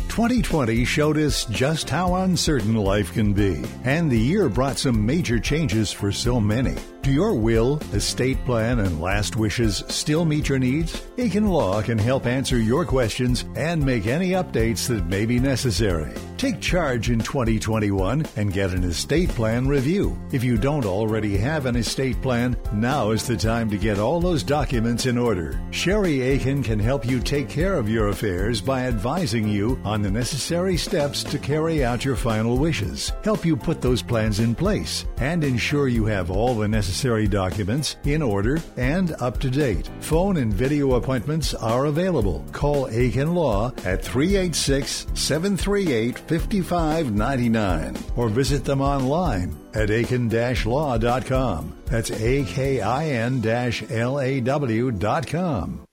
2020 0.07 0.85
showed 0.85 1.17
us 1.17 1.43
just 1.45 1.89
how 1.89 2.15
uncertain 2.15 2.73
life 2.73 3.11
can 3.11 3.33
be, 3.33 3.61
and 3.83 4.09
the 4.09 4.17
year 4.17 4.47
brought 4.47 4.77
some 4.77 5.05
major 5.05 5.39
changes 5.39 5.91
for 5.91 6.09
so 6.13 6.39
many. 6.39 6.77
Do 7.01 7.11
your 7.11 7.33
will, 7.33 7.81
estate 7.91 8.37
plan, 8.45 8.79
and 8.79 9.01
last 9.01 9.35
wishes 9.35 9.83
still 9.89 10.23
meet 10.23 10.47
your 10.47 10.59
needs? 10.59 11.03
Akin 11.17 11.49
Law 11.49 11.81
can 11.81 11.97
help 11.97 12.25
answer 12.25 12.57
your 12.57 12.85
questions 12.85 13.43
and 13.57 13.85
make 13.85 14.07
any 14.07 14.29
updates 14.29 14.87
that 14.87 15.05
may 15.05 15.25
be 15.25 15.37
necessary. 15.37 16.13
Take 16.39 16.61
charge 16.61 17.09
in 17.09 17.19
2021 17.19 18.25
and 18.37 18.53
get 18.53 18.71
an 18.71 18.85
estate 18.85 19.27
plan 19.27 19.67
review. 19.67 20.17
If 20.31 20.41
you 20.41 20.57
don't 20.57 20.85
already 20.85 21.35
have 21.35 21.65
an 21.65 21.75
estate 21.75 22.21
plan, 22.21 22.55
now 22.71 23.11
is 23.11 23.27
the 23.27 23.35
time 23.35 23.69
to 23.71 23.77
get 23.77 23.99
all 23.99 24.21
those 24.21 24.41
documents 24.41 25.05
in 25.05 25.17
order. 25.17 25.59
Sherry 25.71 26.31
Akin 26.31 26.63
can 26.63 26.79
help 26.79 27.05
you 27.05 27.19
take 27.19 27.49
care 27.49 27.75
of 27.75 27.89
your 27.89 28.07
affairs 28.07 28.61
by 28.61 28.83
advising 28.83 29.49
you 29.49 29.81
on 29.83 30.01
the 30.01 30.09
necessary 30.09 30.77
steps 30.77 31.25
to 31.25 31.37
carry 31.37 31.83
out 31.83 32.05
your 32.05 32.15
final 32.15 32.57
wishes, 32.57 33.11
help 33.25 33.43
you 33.43 33.57
put 33.57 33.81
those 33.81 34.01
plans 34.01 34.39
in 34.39 34.55
place, 34.55 35.05
and 35.17 35.43
ensure 35.43 35.89
you 35.89 36.05
have 36.05 36.31
all 36.31 36.55
the 36.55 36.69
necessary 36.69 37.27
documents 37.27 37.97
in 38.05 38.21
order 38.21 38.61
and 38.77 39.13
up 39.19 39.41
to 39.41 39.49
date. 39.49 39.89
Phone 39.99 40.37
and 40.37 40.53
video 40.53 40.93
appointments 40.93 41.53
are 41.53 41.87
available. 41.87 42.45
Call 42.53 42.85
Akin 42.85 43.35
Law 43.35 43.73
at 43.83 44.01
386 44.01 45.05
738 45.15 46.28
5599 46.29 47.97
or 48.15 48.29
visit 48.29 48.63
them 48.63 48.81
online 48.81 49.57
at 49.73 49.89
akin-law.com. 49.89 51.73
That's 51.85 52.11
A-K-I-N 52.11 53.41
L-A-W 53.89 54.91
dot 54.91 55.27
com. 55.27 55.88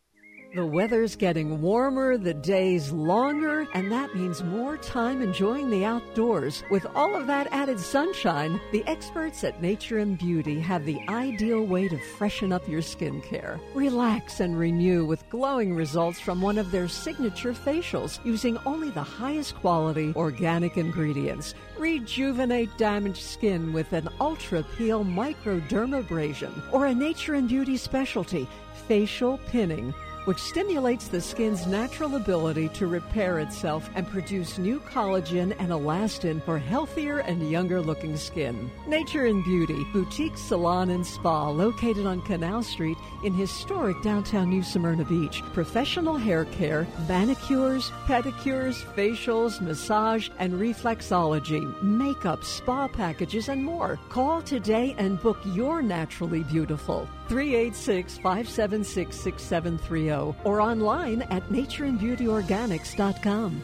The 0.56 0.64
weather's 0.64 1.16
getting 1.16 1.60
warmer, 1.60 2.16
the 2.16 2.32
days 2.32 2.90
longer, 2.90 3.66
and 3.74 3.92
that 3.92 4.14
means 4.14 4.42
more 4.42 4.78
time 4.78 5.20
enjoying 5.20 5.68
the 5.68 5.84
outdoors. 5.84 6.64
With 6.70 6.86
all 6.94 7.14
of 7.14 7.26
that 7.26 7.52
added 7.52 7.78
sunshine, 7.78 8.58
the 8.72 8.82
experts 8.86 9.44
at 9.44 9.60
Nature 9.60 9.98
and 9.98 10.16
Beauty 10.16 10.58
have 10.60 10.86
the 10.86 10.98
ideal 11.10 11.62
way 11.62 11.88
to 11.88 11.98
freshen 12.16 12.54
up 12.54 12.66
your 12.66 12.80
skincare. 12.80 13.60
Relax 13.74 14.40
and 14.40 14.58
renew 14.58 15.04
with 15.04 15.28
glowing 15.28 15.74
results 15.74 16.20
from 16.20 16.40
one 16.40 16.56
of 16.56 16.70
their 16.70 16.88
signature 16.88 17.52
facials 17.52 18.24
using 18.24 18.56
only 18.64 18.88
the 18.88 19.02
highest 19.02 19.56
quality 19.56 20.14
organic 20.16 20.78
ingredients. 20.78 21.54
Rejuvenate 21.76 22.74
damaged 22.78 23.22
skin 23.22 23.74
with 23.74 23.92
an 23.92 24.08
ultra 24.22 24.64
peel 24.78 25.04
microdermabrasion 25.04 26.72
or 26.72 26.86
a 26.86 26.94
Nature 26.94 27.34
and 27.34 27.46
Beauty 27.46 27.76
specialty, 27.76 28.48
facial 28.88 29.36
pinning 29.48 29.92
which 30.26 30.38
stimulates 30.38 31.08
the 31.08 31.20
skin's 31.20 31.66
natural 31.66 32.16
ability 32.16 32.68
to 32.68 32.86
repair 32.86 33.38
itself 33.38 33.88
and 33.94 34.06
produce 34.08 34.58
new 34.58 34.78
collagen 34.80 35.54
and 35.58 35.70
elastin 35.70 36.42
for 36.42 36.58
healthier 36.58 37.18
and 37.20 37.50
younger 37.50 37.80
looking 37.80 38.16
skin. 38.16 38.70
Nature 38.86 39.26
and 39.26 39.42
Beauty, 39.44 39.84
boutique 39.92 40.36
salon 40.36 40.90
and 40.90 41.06
spa 41.06 41.48
located 41.48 42.06
on 42.06 42.20
Canal 42.22 42.62
Street 42.62 42.98
in 43.24 43.32
historic 43.32 44.00
downtown 44.02 44.50
New 44.50 44.62
Smyrna 44.62 45.04
Beach. 45.04 45.42
Professional 45.52 46.16
hair 46.16 46.44
care, 46.46 46.86
manicures, 47.08 47.90
pedicures, 48.06 48.84
facials, 48.94 49.60
massage, 49.60 50.28
and 50.38 50.54
reflexology, 50.54 51.82
makeup, 51.82 52.44
spa 52.44 52.88
packages, 52.88 53.48
and 53.48 53.64
more. 53.64 53.98
Call 54.08 54.42
today 54.42 54.94
and 54.98 55.22
book 55.22 55.38
your 55.44 55.82
naturally 55.82 56.42
beautiful. 56.42 57.08
386 57.28 58.18
576 58.18 59.16
6730 59.16 60.36
or 60.44 60.60
online 60.60 61.22
at 61.22 61.42
natureandbeautyorganics.com. 61.48 63.62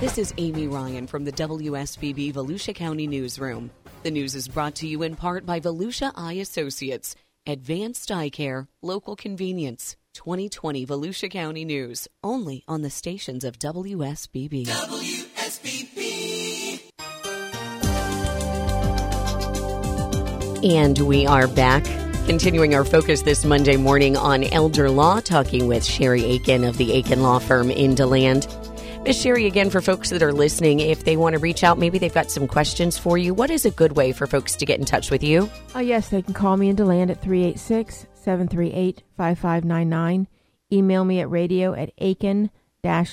This 0.00 0.16
is 0.16 0.32
Amy 0.38 0.68
Ryan 0.68 1.08
from 1.08 1.24
the 1.24 1.32
WSBB 1.32 2.32
Volusia 2.32 2.72
County 2.72 3.08
Newsroom. 3.08 3.72
The 4.04 4.12
news 4.12 4.36
is 4.36 4.46
brought 4.46 4.76
to 4.76 4.86
you 4.86 5.02
in 5.02 5.16
part 5.16 5.44
by 5.44 5.58
Volusia 5.58 6.12
Eye 6.14 6.34
Associates, 6.34 7.16
Advanced 7.48 8.12
Eye 8.12 8.30
Care, 8.30 8.68
Local 8.80 9.16
Convenience. 9.16 9.96
2020 10.14 10.86
Volusia 10.86 11.30
County 11.30 11.64
News, 11.64 12.08
only 12.24 12.64
on 12.66 12.82
the 12.82 12.90
stations 12.90 13.44
of 13.44 13.58
WSBB. 13.58 14.66
WSBB. 14.66 15.97
And 20.64 20.98
we 20.98 21.24
are 21.24 21.46
back, 21.46 21.84
continuing 22.26 22.74
our 22.74 22.84
focus 22.84 23.22
this 23.22 23.44
Monday 23.44 23.76
morning 23.76 24.16
on 24.16 24.42
elder 24.42 24.90
law, 24.90 25.20
talking 25.20 25.68
with 25.68 25.84
Sherry 25.84 26.34
Akin 26.34 26.64
of 26.64 26.78
the 26.78 26.98
Akin 26.98 27.22
Law 27.22 27.38
Firm 27.38 27.70
in 27.70 27.94
DeLand. 27.94 28.48
Miss 29.04 29.20
Sherry, 29.22 29.46
again, 29.46 29.70
for 29.70 29.80
folks 29.80 30.10
that 30.10 30.20
are 30.20 30.32
listening, 30.32 30.80
if 30.80 31.04
they 31.04 31.16
want 31.16 31.34
to 31.34 31.38
reach 31.38 31.62
out, 31.62 31.78
maybe 31.78 31.96
they've 31.98 32.12
got 32.12 32.32
some 32.32 32.48
questions 32.48 32.98
for 32.98 33.16
you. 33.16 33.32
What 33.32 33.50
is 33.50 33.64
a 33.64 33.70
good 33.70 33.92
way 33.92 34.10
for 34.10 34.26
folks 34.26 34.56
to 34.56 34.66
get 34.66 34.80
in 34.80 34.84
touch 34.84 35.12
with 35.12 35.22
you? 35.22 35.48
Oh, 35.76 35.80
yes, 35.80 36.08
they 36.08 36.22
can 36.22 36.34
call 36.34 36.56
me 36.56 36.68
in 36.68 36.74
DeLand 36.74 37.12
at 37.12 37.22
386 37.22 38.08
738 38.14 39.04
5599. 39.16 40.26
Email 40.72 41.04
me 41.04 41.20
at 41.20 41.30
radio 41.30 41.72
at 41.72 41.92
akin 41.98 42.50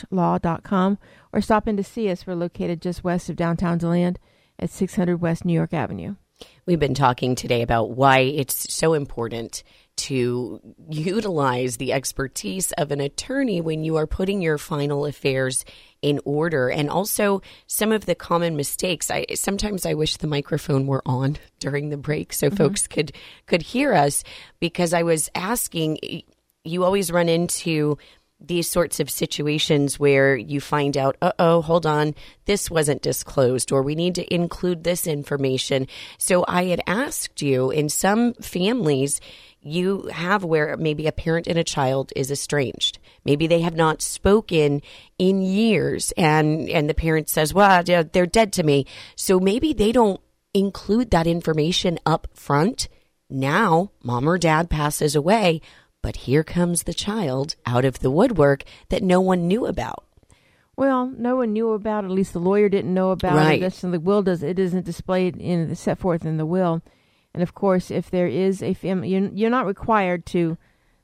law.com 0.09 0.97
or 1.31 1.41
stop 1.41 1.67
in 1.67 1.77
to 1.77 1.83
see 1.83 2.09
us. 2.09 2.25
We're 2.25 2.33
located 2.33 2.81
just 2.81 3.03
west 3.03 3.29
of 3.29 3.35
downtown 3.35 3.77
DeLand 3.77 4.17
at 4.57 4.71
600 4.71 5.17
West 5.17 5.45
New 5.45 5.53
York 5.53 5.73
Avenue. 5.75 6.15
We've 6.65 6.79
been 6.79 6.93
talking 6.93 7.35
today 7.35 7.61
about 7.61 7.91
why 7.91 8.19
it's 8.19 8.73
so 8.73 8.93
important 8.93 9.63
to 9.97 10.59
utilize 10.89 11.77
the 11.77 11.93
expertise 11.93 12.71
of 12.73 12.91
an 12.91 12.99
attorney 12.99 13.61
when 13.61 13.83
you 13.83 13.95
are 13.95 14.07
putting 14.07 14.41
your 14.41 14.57
final 14.57 15.05
affairs 15.05 15.63
in 16.01 16.19
order 16.25 16.69
and 16.69 16.89
also 16.89 17.41
some 17.67 17.91
of 17.91 18.05
the 18.05 18.15
common 18.15 18.57
mistakes 18.57 19.09
i 19.09 19.25
sometimes 19.33 19.85
i 19.85 19.93
wish 19.93 20.17
the 20.17 20.27
microphone 20.27 20.85
were 20.85 21.01
on 21.05 21.37
during 21.59 21.89
the 21.89 21.97
break 21.97 22.33
so 22.33 22.47
mm-hmm. 22.47 22.57
folks 22.57 22.87
could 22.87 23.13
could 23.45 23.61
hear 23.61 23.93
us 23.93 24.23
because 24.59 24.93
i 24.93 25.01
was 25.01 25.29
asking 25.33 25.97
you 26.65 26.83
always 26.83 27.11
run 27.11 27.29
into 27.29 27.97
these 28.39 28.69
sorts 28.69 28.99
of 28.99 29.09
situations 29.09 29.99
where 29.99 30.35
you 30.35 30.59
find 30.59 30.97
out, 30.97 31.15
uh 31.21 31.31
oh, 31.39 31.61
hold 31.61 31.85
on, 31.85 32.13
this 32.45 32.69
wasn't 32.69 33.01
disclosed, 33.01 33.71
or 33.71 33.81
we 33.81 33.95
need 33.95 34.15
to 34.15 34.33
include 34.33 34.83
this 34.83 35.07
information. 35.07 35.87
So 36.17 36.45
I 36.47 36.65
had 36.65 36.81
asked 36.85 37.41
you 37.41 37.71
in 37.71 37.89
some 37.89 38.33
families, 38.35 39.21
you 39.61 40.03
have 40.13 40.43
where 40.43 40.77
maybe 40.77 41.07
a 41.07 41.11
parent 41.11 41.47
and 41.47 41.57
a 41.57 41.63
child 41.63 42.13
is 42.15 42.29
estranged. 42.29 42.99
Maybe 43.23 43.47
they 43.47 43.61
have 43.61 43.75
not 43.75 44.01
spoken 44.01 44.81
in 45.17 45.41
years 45.41 46.13
and 46.17 46.69
and 46.69 46.87
the 46.87 46.93
parent 46.93 47.29
says, 47.29 47.53
"Well, 47.53 47.83
they're 47.83 48.25
dead 48.27 48.53
to 48.53 48.63
me." 48.63 48.85
So 49.15 49.39
maybe 49.39 49.73
they 49.73 49.91
don't 49.91 50.21
include 50.53 51.09
that 51.11 51.25
information 51.25 51.99
up 52.05 52.27
front. 52.33 52.87
Now, 53.27 53.91
mom 54.03 54.29
or 54.29 54.37
dad 54.37 54.69
passes 54.69 55.15
away, 55.15 55.61
but 56.05 56.17
here 56.17 56.43
comes 56.43 56.83
the 56.83 56.93
child 56.93 57.55
out 57.65 57.83
of 57.83 57.97
the 57.97 58.11
woodwork 58.11 58.63
that 58.89 59.01
no 59.01 59.19
one 59.19 59.47
knew 59.47 59.65
about. 59.65 60.05
Well, 60.75 61.11
no 61.17 61.37
one 61.37 61.51
knew 61.51 61.71
about. 61.71 62.05
At 62.05 62.11
least 62.11 62.33
the 62.33 62.39
lawyer 62.39 62.69
didn't 62.69 62.93
know 62.93 63.09
about 63.09 63.37
right. 63.37 63.59
it. 63.59 63.73
the 63.73 63.99
will 63.99 64.21
does. 64.21 64.43
It 64.43 64.59
isn't 64.59 64.85
displayed 64.85 65.35
in 65.35 65.67
the 65.67 65.75
set 65.75 65.97
forth 65.97 66.23
in 66.23 66.37
the 66.37 66.45
will. 66.45 66.83
And 67.33 67.41
of 67.41 67.55
course, 67.55 67.89
if 67.89 68.11
there 68.11 68.27
is 68.27 68.61
a 68.61 68.75
family, 68.75 69.09
you're, 69.09 69.49
not 69.49 69.65
required 69.65 70.27
to 70.27 70.59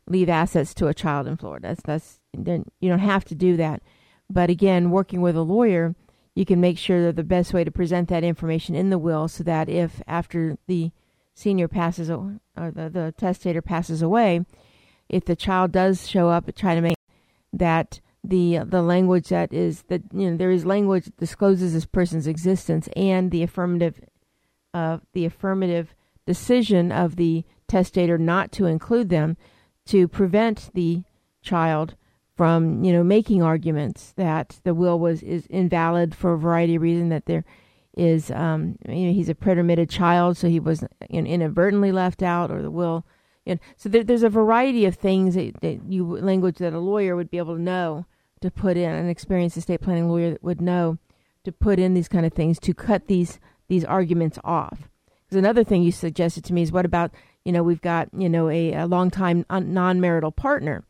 leave 0.05 0.29
assets 0.29 0.75
to 0.75 0.85
a 0.85 0.93
child 0.93 1.25
in 1.25 1.35
Florida. 1.35 1.69
That's 1.69 1.81
that's 1.81 2.19
you 2.35 2.89
don't 2.89 2.99
have 2.99 3.25
to 3.25 3.33
do 3.33 3.57
that. 3.57 3.81
But 4.29 4.51
again, 4.51 4.91
working 4.91 5.21
with 5.21 5.35
a 5.35 5.41
lawyer, 5.41 5.95
you 6.35 6.45
can 6.45 6.61
make 6.61 6.77
sure 6.77 7.01
that 7.05 7.15
the 7.15 7.23
best 7.23 7.55
way 7.55 7.63
to 7.63 7.71
present 7.71 8.07
that 8.09 8.23
information 8.23 8.75
in 8.75 8.91
the 8.91 8.99
will, 8.99 9.27
so 9.27 9.43
that 9.45 9.67
if 9.67 9.99
after 10.05 10.59
the 10.67 10.91
senior 11.33 11.67
passes 11.67 12.11
or 12.11 12.39
the, 12.55 12.87
the 12.87 13.15
testator 13.17 13.63
passes 13.63 14.03
away, 14.03 14.45
if 15.11 15.25
the 15.25 15.35
child 15.35 15.71
does 15.71 16.09
show 16.09 16.29
up, 16.29 16.53
try 16.55 16.73
to 16.73 16.81
make 16.81 16.95
that 17.53 17.99
the 18.23 18.59
the 18.65 18.81
language 18.81 19.29
that 19.29 19.51
is 19.51 19.83
that 19.83 20.01
you 20.13 20.29
know 20.29 20.37
there 20.37 20.51
is 20.51 20.65
language 20.65 21.05
that 21.05 21.17
discloses 21.17 21.73
this 21.73 21.85
person's 21.85 22.27
existence 22.27 22.87
and 22.95 23.31
the 23.31 23.43
affirmative 23.43 23.99
uh, 24.73 24.99
the 25.13 25.25
affirmative 25.25 25.95
decision 26.25 26.91
of 26.91 27.15
the 27.15 27.43
testator 27.67 28.17
not 28.17 28.51
to 28.51 28.65
include 28.65 29.09
them 29.09 29.37
to 29.85 30.07
prevent 30.07 30.69
the 30.73 31.03
child 31.41 31.95
from 32.37 32.83
you 32.83 32.93
know 32.93 33.03
making 33.03 33.41
arguments 33.41 34.13
that 34.15 34.59
the 34.63 34.73
will 34.73 34.99
was 34.99 35.23
is 35.23 35.47
invalid 35.47 36.13
for 36.13 36.33
a 36.33 36.37
variety 36.37 36.75
of 36.75 36.81
reasons 36.81 37.09
that 37.09 37.25
there 37.25 37.43
is 37.97 38.29
um, 38.31 38.77
you 38.87 39.07
know 39.07 39.13
he's 39.13 39.29
a 39.29 39.35
pretermitted 39.35 39.89
child 39.89 40.37
so 40.37 40.47
he 40.47 40.59
was 40.59 40.83
you 41.09 41.21
know, 41.21 41.27
inadvertently 41.29 41.91
left 41.91 42.21
out 42.21 42.51
or 42.51 42.61
the 42.61 42.71
will 42.71 43.03
so 43.77 43.89
there, 43.89 44.03
there's 44.03 44.23
a 44.23 44.29
variety 44.29 44.85
of 44.85 44.95
things 44.95 45.35
that, 45.35 45.59
that 45.61 45.81
you 45.87 46.05
language 46.05 46.57
that 46.57 46.73
a 46.73 46.79
lawyer 46.79 47.15
would 47.15 47.31
be 47.31 47.37
able 47.37 47.55
to 47.55 47.61
know 47.61 48.05
to 48.41 48.51
put 48.51 48.77
in 48.77 48.89
an 48.89 49.09
experienced 49.09 49.57
estate 49.57 49.81
planning 49.81 50.09
lawyer 50.09 50.37
would 50.41 50.61
know 50.61 50.97
to 51.43 51.51
put 51.51 51.79
in 51.79 51.93
these 51.93 52.07
kind 52.07 52.25
of 52.25 52.33
things 52.33 52.59
to 52.59 52.73
cut 52.73 53.07
these 53.07 53.39
these 53.67 53.85
arguments 53.85 54.37
off. 54.43 54.89
Because 55.25 55.37
another 55.37 55.63
thing 55.63 55.81
you 55.81 55.91
suggested 55.91 56.43
to 56.45 56.53
me 56.53 56.61
is 56.61 56.71
what 56.71 56.85
about 56.85 57.11
you 57.45 57.51
know 57.51 57.63
we've 57.63 57.81
got 57.81 58.09
you 58.15 58.29
know 58.29 58.49
a, 58.49 58.73
a 58.73 58.85
long 58.85 59.09
time 59.09 59.45
non-marital 59.49 60.31
partner, 60.31 60.83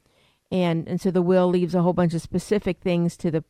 and 0.51 0.87
and 0.87 0.99
so 0.99 1.11
the 1.11 1.21
will 1.21 1.47
leaves 1.47 1.75
a 1.75 1.81
whole 1.81 1.93
bunch 1.93 2.13
of 2.13 2.21
specific 2.21 2.79
things 2.79 3.15
to 3.17 3.31
the 3.31 3.43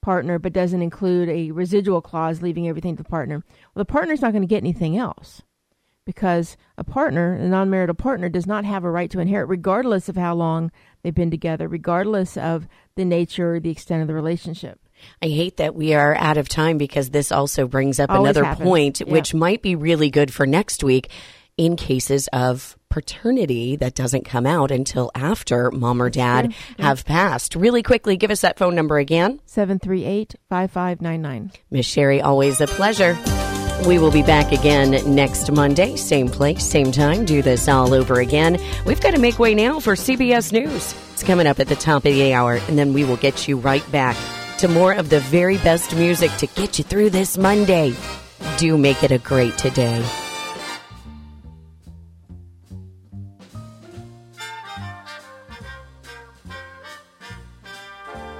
partner, 0.00 0.38
but 0.38 0.52
doesn't 0.52 0.82
include 0.82 1.28
a 1.28 1.50
residual 1.50 2.00
clause 2.00 2.40
leaving 2.40 2.68
everything 2.68 2.96
to 2.96 3.02
the 3.02 3.08
partner. 3.08 3.42
Well, 3.74 3.80
the 3.80 3.92
partner's 3.92 4.22
not 4.22 4.32
going 4.32 4.42
to 4.42 4.48
get 4.48 4.62
anything 4.62 4.96
else 4.96 5.42
because 6.06 6.56
a 6.78 6.84
partner, 6.84 7.34
a 7.34 7.48
non 7.48 7.68
marital 7.68 7.94
partner, 7.94 8.30
does 8.30 8.46
not 8.46 8.64
have 8.64 8.84
a 8.84 8.90
right 8.90 9.10
to 9.10 9.20
inherit, 9.20 9.48
regardless 9.48 10.08
of 10.08 10.16
how 10.16 10.34
long 10.34 10.70
they've 11.02 11.14
been 11.14 11.30
together, 11.30 11.68
regardless 11.68 12.38
of 12.38 12.66
the 12.94 13.04
nature 13.04 13.56
or 13.56 13.60
the 13.60 13.70
extent 13.70 14.00
of 14.00 14.08
the 14.08 14.14
relationship. 14.14 14.80
I 15.20 15.26
hate 15.26 15.58
that 15.58 15.74
we 15.74 15.92
are 15.92 16.14
out 16.14 16.38
of 16.38 16.48
time 16.48 16.78
because 16.78 17.10
this 17.10 17.30
also 17.30 17.66
brings 17.66 18.00
up 18.00 18.10
Always 18.10 18.30
another 18.30 18.44
happens. 18.44 18.66
point, 18.66 19.00
yeah. 19.00 19.12
which 19.12 19.34
might 19.34 19.60
be 19.60 19.76
really 19.76 20.08
good 20.08 20.32
for 20.32 20.46
next 20.46 20.82
week 20.82 21.10
in 21.58 21.76
cases 21.76 22.28
of 22.32 22.78
paternity 22.88 23.76
that 23.76 23.94
doesn't 23.94 24.24
come 24.24 24.46
out 24.46 24.70
until 24.70 25.10
after 25.14 25.70
mom 25.70 26.00
or 26.00 26.08
dad 26.08 26.54
have 26.78 27.04
passed. 27.04 27.56
Really 27.56 27.82
quickly, 27.82 28.16
give 28.16 28.30
us 28.30 28.40
that 28.42 28.58
phone 28.58 28.74
number 28.74 28.98
again 28.98 29.40
738 29.46 30.34
5599. 30.48 31.52
Miss 31.70 31.86
Sherry, 31.86 32.20
always 32.20 32.60
a 32.60 32.66
pleasure. 32.66 33.18
We 33.84 33.98
will 33.98 34.10
be 34.10 34.22
back 34.22 34.52
again 34.52 34.92
next 35.14 35.52
Monday, 35.52 35.96
same 35.96 36.28
place, 36.28 36.64
same 36.64 36.90
time. 36.90 37.24
Do 37.24 37.42
this 37.42 37.68
all 37.68 37.92
over 37.92 38.20
again. 38.20 38.58
We've 38.84 39.00
got 39.00 39.12
to 39.12 39.20
make 39.20 39.38
way 39.38 39.54
now 39.54 39.80
for 39.80 39.94
CBS 39.94 40.50
News. 40.50 40.94
It's 41.12 41.22
coming 41.22 41.46
up 41.46 41.60
at 41.60 41.68
the 41.68 41.76
top 41.76 42.04
of 42.04 42.14
the 42.14 42.32
hour, 42.32 42.54
and 42.54 42.78
then 42.78 42.94
we 42.94 43.04
will 43.04 43.18
get 43.18 43.46
you 43.46 43.58
right 43.58 43.88
back 43.92 44.16
to 44.58 44.68
more 44.68 44.94
of 44.94 45.10
the 45.10 45.20
very 45.20 45.58
best 45.58 45.94
music 45.94 46.30
to 46.38 46.46
get 46.46 46.78
you 46.78 46.84
through 46.84 47.10
this 47.10 47.36
Monday. 47.36 47.94
Do 48.56 48.78
make 48.78 49.04
it 49.04 49.10
a 49.12 49.18
great 49.18 49.56
today. 49.58 50.04